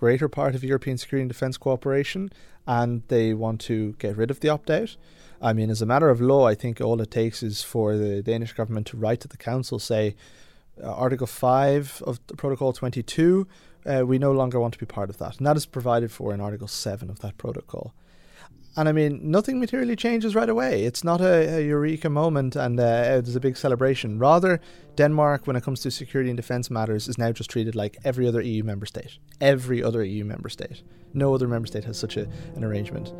greater 0.00 0.28
part 0.28 0.54
of 0.54 0.62
European 0.64 0.98
security 0.98 1.22
and 1.22 1.30
defence 1.30 1.58
cooperation 1.58 2.30
and 2.66 3.02
they 3.08 3.34
want 3.34 3.60
to 3.60 3.94
get 3.98 4.16
rid 4.16 4.30
of 4.30 4.40
the 4.40 4.48
opt 4.48 4.70
out. 4.70 4.96
I 5.40 5.52
mean, 5.52 5.70
as 5.70 5.82
a 5.82 5.86
matter 5.86 6.10
of 6.10 6.20
law, 6.20 6.50
I 6.52 6.54
think 6.54 6.80
all 6.80 7.00
it 7.00 7.10
takes 7.10 7.42
is 7.42 7.62
for 7.62 7.96
the 7.96 8.22
Danish 8.22 8.52
government 8.52 8.86
to 8.88 8.96
write 8.96 9.20
to 9.20 9.28
the 9.28 9.36
council, 9.36 9.78
say, 9.78 10.14
uh, 10.82 10.92
Article 10.92 11.26
5 11.26 12.02
of 12.06 12.26
Protocol 12.36 12.72
22, 12.72 13.46
uh, 13.86 14.04
we 14.06 14.18
no 14.18 14.32
longer 14.32 14.60
want 14.60 14.74
to 14.74 14.80
be 14.80 14.86
part 14.86 15.10
of 15.10 15.18
that. 15.18 15.38
And 15.38 15.46
that 15.46 15.56
is 15.56 15.66
provided 15.66 16.10
for 16.10 16.34
in 16.34 16.40
Article 16.40 16.68
7 16.68 17.08
of 17.10 17.20
that 17.20 17.38
protocol. 17.38 17.94
And 18.78 18.90
I 18.90 18.92
mean, 18.92 19.20
nothing 19.22 19.58
materially 19.58 19.96
changes 19.96 20.34
right 20.34 20.48
away. 20.48 20.84
It's 20.84 21.02
not 21.02 21.22
a, 21.22 21.56
a 21.56 21.66
eureka 21.66 22.10
moment 22.10 22.56
and 22.56 22.78
uh, 22.78 23.22
there's 23.22 23.34
a 23.34 23.40
big 23.40 23.56
celebration. 23.56 24.18
Rather, 24.18 24.60
Denmark, 24.96 25.46
when 25.46 25.56
it 25.56 25.62
comes 25.62 25.80
to 25.80 25.90
security 25.90 26.28
and 26.28 26.36
defence 26.36 26.70
matters, 26.70 27.08
is 27.08 27.16
now 27.16 27.32
just 27.32 27.48
treated 27.48 27.74
like 27.74 27.96
every 28.04 28.28
other 28.28 28.42
EU 28.42 28.62
member 28.62 28.84
state. 28.84 29.18
Every 29.40 29.82
other 29.82 30.04
EU 30.04 30.24
member 30.24 30.50
state. 30.50 30.82
No 31.14 31.34
other 31.34 31.48
member 31.48 31.66
state 31.66 31.84
has 31.84 31.98
such 31.98 32.18
a, 32.18 32.28
an 32.54 32.64
arrangement. 32.64 33.14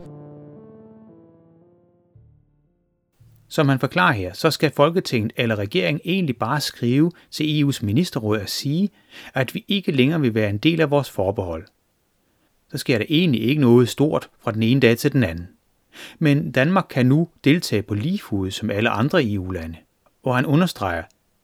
Som 3.49 3.69
han 3.69 3.79
forklarer 3.79 4.13
her, 4.13 4.33
så 4.33 4.51
skal 4.51 4.71
Folketinget 4.71 5.33
eller 5.37 5.57
regeringen 5.57 6.01
egentlig 6.05 6.37
bare 6.37 6.61
skrive 6.61 7.13
til 7.31 7.65
EU's 7.65 7.85
ministerråd 7.85 8.41
og 8.41 8.49
sige, 8.49 8.91
at 9.35 9.55
vi 9.55 9.65
ikke 9.69 9.93
længere 9.93 10.21
vil 10.21 10.35
være 10.35 10.51
en 10.51 10.59
del 10.59 10.81
af 10.81 10.91
vores 10.91 11.11
forbehold. 11.11 11.65
Så 12.71 12.79
sker 12.79 12.99
der 12.99 13.05
egentlig 13.09 13.43
ikke 13.43 13.61
noget 13.61 13.89
stort 13.89 14.29
fra 14.41 14.53
den 14.53 14.63
ene 14.63 14.81
dag 14.81 14.99
til 14.99 15.13
den 15.13 15.25
anden. 15.25 15.49
Men 16.19 16.53
Danmark 16.53 16.87
kan 16.91 17.07
nu 17.07 17.29
deltage 17.45 17.83
på 17.83 17.95
lige 17.95 18.19
fod 18.19 18.51
som 18.51 18.71
alle 18.71 18.91
andre 18.91 19.25
EU-lande. 19.25 19.77
Og 20.23 20.37
han 20.37 20.47
understreger, 20.47 21.03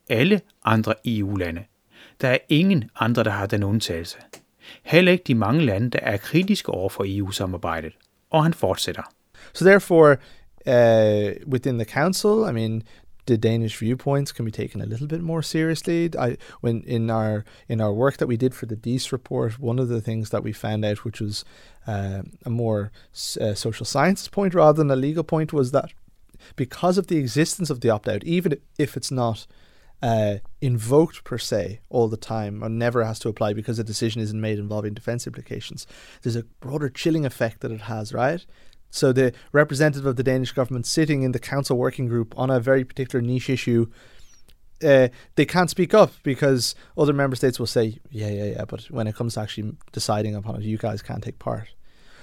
alle 0.09 0.41
andre 0.65 0.95
EU-lande. 1.05 1.63
Der 2.21 2.29
er 2.29 2.39
ingen 2.49 2.91
andre, 3.01 3.25
der 3.25 3.31
har 3.31 3.47
den 3.47 3.63
undtagelse. 3.63 4.19
Heller 4.83 5.13
ikke 5.13 5.25
de 5.27 5.35
mange 5.35 5.65
lande, 5.65 5.91
der 5.91 5.99
er 5.99 6.17
kritiske 6.17 6.73
over 6.73 6.89
for 6.89 7.05
EU-samarbejdet. 7.09 7.93
Og 8.31 8.43
han 8.43 8.55
fortsætter. 8.55 9.03
So 9.55 9.65
therefore, 9.65 10.17
uh, 10.67 11.33
within 11.47 11.79
the 11.79 11.85
council, 11.85 12.45
I 12.45 12.53
mean, 12.53 12.85
the 13.27 13.39
Danish 13.39 13.77
viewpoints 13.77 14.33
can 14.33 14.45
be 14.45 14.51
taken 14.51 14.81
a 14.81 14.87
little 14.87 15.07
bit 15.07 15.21
more 15.21 15.43
seriously. 15.43 16.11
I 16.19 16.37
when 16.61 16.83
in 16.83 17.11
our 17.11 17.45
in 17.69 17.81
our 17.81 17.93
work 17.93 18.17
that 18.17 18.27
we 18.27 18.37
did 18.37 18.55
for 18.55 18.67
the 18.67 18.77
DEACE 18.77 19.13
report, 19.13 19.59
one 19.59 19.79
of 19.79 19.89
the 19.89 20.01
things 20.01 20.31
that 20.31 20.43
we 20.43 20.53
found 20.53 20.85
out, 20.85 21.05
which 21.05 21.21
was 21.21 21.45
uh, 21.87 22.23
a 22.45 22.51
more 22.51 22.91
uh, 23.41 23.55
social 23.55 23.87
sciences 23.87 24.29
point 24.29 24.55
rather 24.55 24.79
than 24.79 24.91
a 24.91 24.97
legal 24.97 25.23
point, 25.23 25.53
was 25.53 25.71
that 25.71 25.93
because 26.57 26.99
of 26.99 27.07
the 27.07 27.19
existence 27.19 27.71
of 27.71 27.81
the 27.81 27.91
opt 27.91 28.09
out, 28.09 28.25
even 28.25 28.59
if 28.77 28.97
it's 28.97 29.13
not 29.13 29.47
uh, 30.03 30.39
invoked 30.61 31.23
per 31.23 31.39
se 31.39 31.81
all 31.89 32.09
the 32.09 32.17
time 32.17 32.63
or 32.63 32.69
never 32.69 33.05
has 33.05 33.21
to 33.21 33.29
apply 33.29 33.53
because 33.53 33.79
a 33.79 33.85
decision 33.85 34.21
isn't 34.21 34.41
made 34.41 34.59
involving 34.59 34.95
defense 34.95 35.29
implications, 35.29 35.87
there's 36.23 36.35
a 36.35 36.43
broader 36.61 36.89
chilling 36.89 37.25
effect 37.25 37.61
that 37.61 37.71
it 37.71 37.83
has, 37.83 38.13
right? 38.13 38.45
So 38.93 39.11
the 39.11 39.33
representative 39.53 40.05
of 40.05 40.17
the 40.17 40.23
Danish 40.23 40.53
government 40.53 40.87
sitting 40.87 41.23
in 41.23 41.33
the 41.33 41.39
council 41.39 41.79
working 41.79 42.07
group 42.07 42.39
on 42.39 42.51
a 42.51 42.61
very 42.61 42.85
particular 42.85 43.23
niche 43.23 43.49
issue, 43.49 43.87
uh, 44.85 45.09
they 45.35 45.47
can't 45.47 45.71
speak 45.71 45.95
up 45.95 46.13
because 46.23 46.75
other 46.97 47.15
member 47.15 47.35
states 47.35 47.59
will 47.59 47.67
say, 47.67 47.99
"Yeah, 48.11 48.29
yeah, 48.29 48.45
yeah," 48.57 48.65
but 48.67 48.83
when 48.91 49.07
it 49.07 49.15
comes 49.15 49.35
to 49.35 49.41
actually 49.41 49.73
deciding 49.93 50.35
upon 50.35 50.57
it, 50.57 50.63
you 50.63 50.77
guys 50.77 51.01
can't 51.01 51.25
take 51.25 51.39
part. 51.39 51.69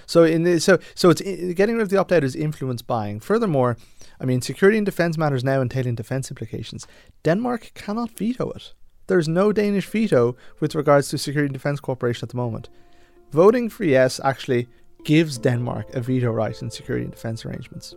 So 0.05 0.23
in 0.23 0.43
the, 0.43 0.59
so 0.59 0.77
so 0.93 1.09
it's 1.09 1.21
getting 1.21 1.75
rid 1.75 1.81
of 1.81 1.89
the 1.89 1.97
opt 1.97 2.11
out 2.11 2.23
is 2.23 2.35
influence 2.35 2.83
buying. 2.83 3.19
Furthermore, 3.19 3.75
I 4.21 4.25
mean 4.25 4.41
security 4.41 4.77
and 4.77 4.85
defense 4.85 5.17
matters 5.17 5.43
now 5.43 5.61
entailing 5.61 5.95
defense 5.95 6.29
implications. 6.29 6.85
Denmark 7.23 7.71
cannot 7.73 8.11
veto 8.11 8.51
it. 8.51 8.73
There's 9.07 9.27
no 9.27 9.51
Danish 9.51 9.87
veto 9.87 10.35
with 10.59 10.75
regards 10.75 11.09
to 11.09 11.17
security 11.17 11.47
and 11.47 11.53
defense 11.53 11.79
cooperation 11.79 12.25
at 12.25 12.29
the 12.29 12.37
moment. 12.37 12.69
Voting 13.31 13.69
for 13.69 13.85
yes 13.85 14.19
actually 14.23 14.67
gives 15.05 15.37
Denmark 15.37 15.85
a 15.93 15.99
veto 15.99 16.31
right 16.31 16.61
in 16.61 16.71
security 16.71 17.03
and 17.03 17.11
defense 17.11 17.47
arrangements. 17.47 17.95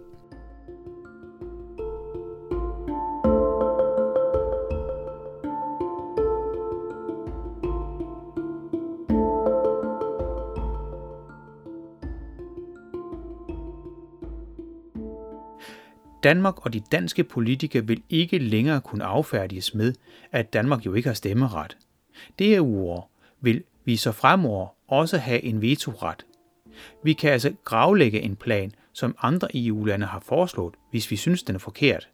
Danmark 16.22 16.66
og 16.66 16.72
de 16.72 16.80
danske 16.80 17.24
politikere 17.24 17.86
vil 17.86 18.02
ikke 18.10 18.38
længere 18.38 18.80
kunne 18.80 19.04
affærdiges 19.04 19.74
med, 19.74 19.94
at 20.32 20.52
Danmark 20.52 20.86
jo 20.86 20.94
ikke 20.94 21.08
har 21.08 21.14
stemmeret. 21.14 21.76
Derudover 22.38 23.02
vil 23.40 23.64
vi 23.84 23.96
så 23.96 24.12
fremover 24.12 24.68
også 24.88 25.18
have 25.18 25.42
en 25.42 25.62
vetoret 25.62 26.26
vi 27.02 27.12
kan 27.12 27.32
altså 27.32 27.52
gravlægge 27.64 28.20
en 28.20 28.37
plan, 28.37 28.72
som 28.92 29.16
andre 29.22 29.48
EU-lande 29.54 30.06
har 30.06 30.20
foreslået, 30.20 30.74
hvis 30.90 31.11
vi 31.11 31.16
synes, 31.16 31.42
den 31.42 31.54
er 31.54 31.58
forkert. 31.58 32.08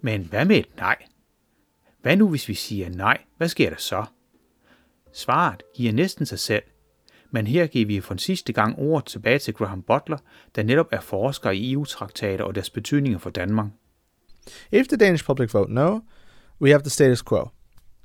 Men 0.00 0.24
hvad 0.24 0.44
med 0.44 0.56
et 0.56 0.76
nej? 0.76 0.96
Hvad 2.02 2.16
nu, 2.16 2.28
hvis 2.28 2.48
vi 2.48 2.54
siger 2.54 2.88
nej? 2.88 3.18
Hvad 3.36 3.48
sker 3.48 3.70
der 3.70 3.76
så? 3.78 4.04
Svaret 5.12 5.62
giver 5.74 5.92
næsten 5.92 6.26
sig 6.26 6.38
selv, 6.38 6.62
men 7.30 7.46
her 7.46 7.66
giver 7.66 7.86
vi 7.86 8.00
for 8.00 8.14
en 8.14 8.18
sidste 8.18 8.52
gang 8.52 8.78
ord 8.78 9.06
tilbage 9.06 9.38
til 9.38 9.54
Graham 9.54 9.82
Butler, 9.82 10.18
der 10.54 10.62
netop 10.62 10.88
er 10.90 11.00
forsker 11.00 11.50
i 11.50 11.72
EU-traktater 11.72 12.44
og 12.44 12.54
deres 12.54 12.70
betydninger 12.70 13.18
for 13.18 13.30
Danmark. 13.30 13.66
If 14.72 14.86
the 14.86 14.96
Danish 14.96 15.24
public 15.24 15.54
vote 15.54 15.72
no, 15.72 16.00
we 16.60 16.70
have 16.70 16.82
the 16.82 16.90
status 16.90 17.22
quo. 17.22 17.48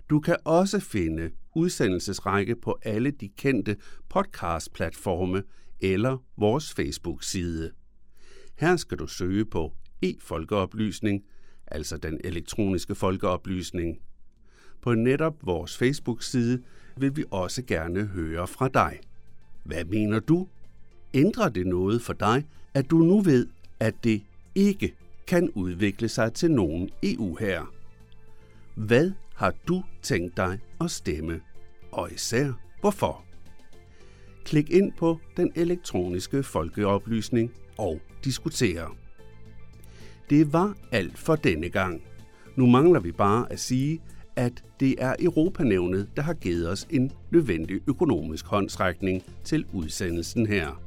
Du 0.10 0.20
kan 0.20 0.36
også 0.46 0.80
finde 0.80 1.32
udsendelsesrække 1.56 2.56
på 2.56 2.78
alle 2.84 3.12
de 3.12 3.30
kendte 3.30 3.78
podcastplatforme 4.10 5.44
eller 5.80 6.18
vores 6.38 6.74
Facebook-side. 6.74 7.72
Her 8.56 8.76
skal 8.76 8.98
du 8.98 9.08
søge 9.08 9.46
på 9.46 9.74
e-folkeoplysning, 10.06 11.26
altså 11.68 11.98
den 11.98 12.22
elektroniske 12.24 12.96
folkeoplysning. 12.96 13.98
På 14.82 14.94
netop 14.94 15.46
vores 15.46 15.78
Facebook-side 15.78 16.64
vil 16.98 17.16
vi 17.16 17.24
også 17.32 17.64
gerne 17.64 18.06
høre 18.06 18.48
fra 18.48 18.68
dig. 18.68 19.00
Hvad 19.64 19.86
mener 19.86 20.20
du? 20.20 20.48
Ændrer 21.14 21.50
det 21.50 21.68
noget 21.68 22.02
for 22.02 22.14
dig, 22.14 22.46
at 22.74 22.90
du 22.90 22.98
nu 22.98 23.22
ved, 23.22 23.48
at 23.80 24.04
det 24.04 24.24
ikke 24.56 24.96
kan 25.28 25.50
udvikle 25.50 26.10
sig 26.10 26.34
til 26.34 26.52
nogen 26.52 26.90
EU 27.04 27.38
her? 27.40 27.74
Hvad 28.76 29.12
har 29.38 29.54
du 29.68 29.84
tænkt 30.02 30.38
dig 30.38 30.60
at 30.82 30.92
stemme? 30.92 31.42
Og 31.92 32.12
især 32.12 32.52
hvorfor? 32.82 33.24
Klik 34.46 34.70
ind 34.70 34.92
på 34.98 35.20
den 35.38 35.52
elektroniske 35.56 36.44
folkeoplysning 36.44 37.52
og 37.78 38.02
diskutere. 38.24 38.90
Det 40.30 40.54
var 40.54 40.76
alt 40.92 41.18
for 41.18 41.36
denne 41.36 41.70
gang. 41.70 42.02
Nu 42.56 42.66
mangler 42.66 43.00
vi 43.00 43.12
bare 43.12 43.52
at 43.52 43.60
sige, 43.60 44.02
at 44.36 44.64
det 44.80 44.96
er 44.98 45.16
Europanævnet, 45.20 46.10
der 46.16 46.22
har 46.22 46.34
givet 46.34 46.70
os 46.70 46.88
en 46.90 47.12
nødvendig 47.32 47.82
økonomisk 47.88 48.46
håndsrækning 48.46 49.24
til 49.44 49.66
udsendelsen 49.74 50.46
her. 50.46 50.82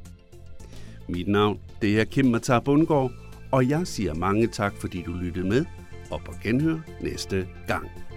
Mit 1.09 1.27
navn 1.27 1.59
det 1.81 1.99
er 1.99 2.05
Kim 2.05 2.25
Matar 2.25 2.59
Bundgaard, 2.59 3.11
og 3.51 3.69
jeg 3.69 3.87
siger 3.87 4.13
mange 4.13 4.47
tak, 4.47 4.73
fordi 4.77 5.01
du 5.01 5.11
lyttede 5.11 5.47
med, 5.47 5.65
og 6.11 6.21
på 6.25 6.33
genhør 6.43 6.79
næste 7.01 7.47
gang. 7.67 8.10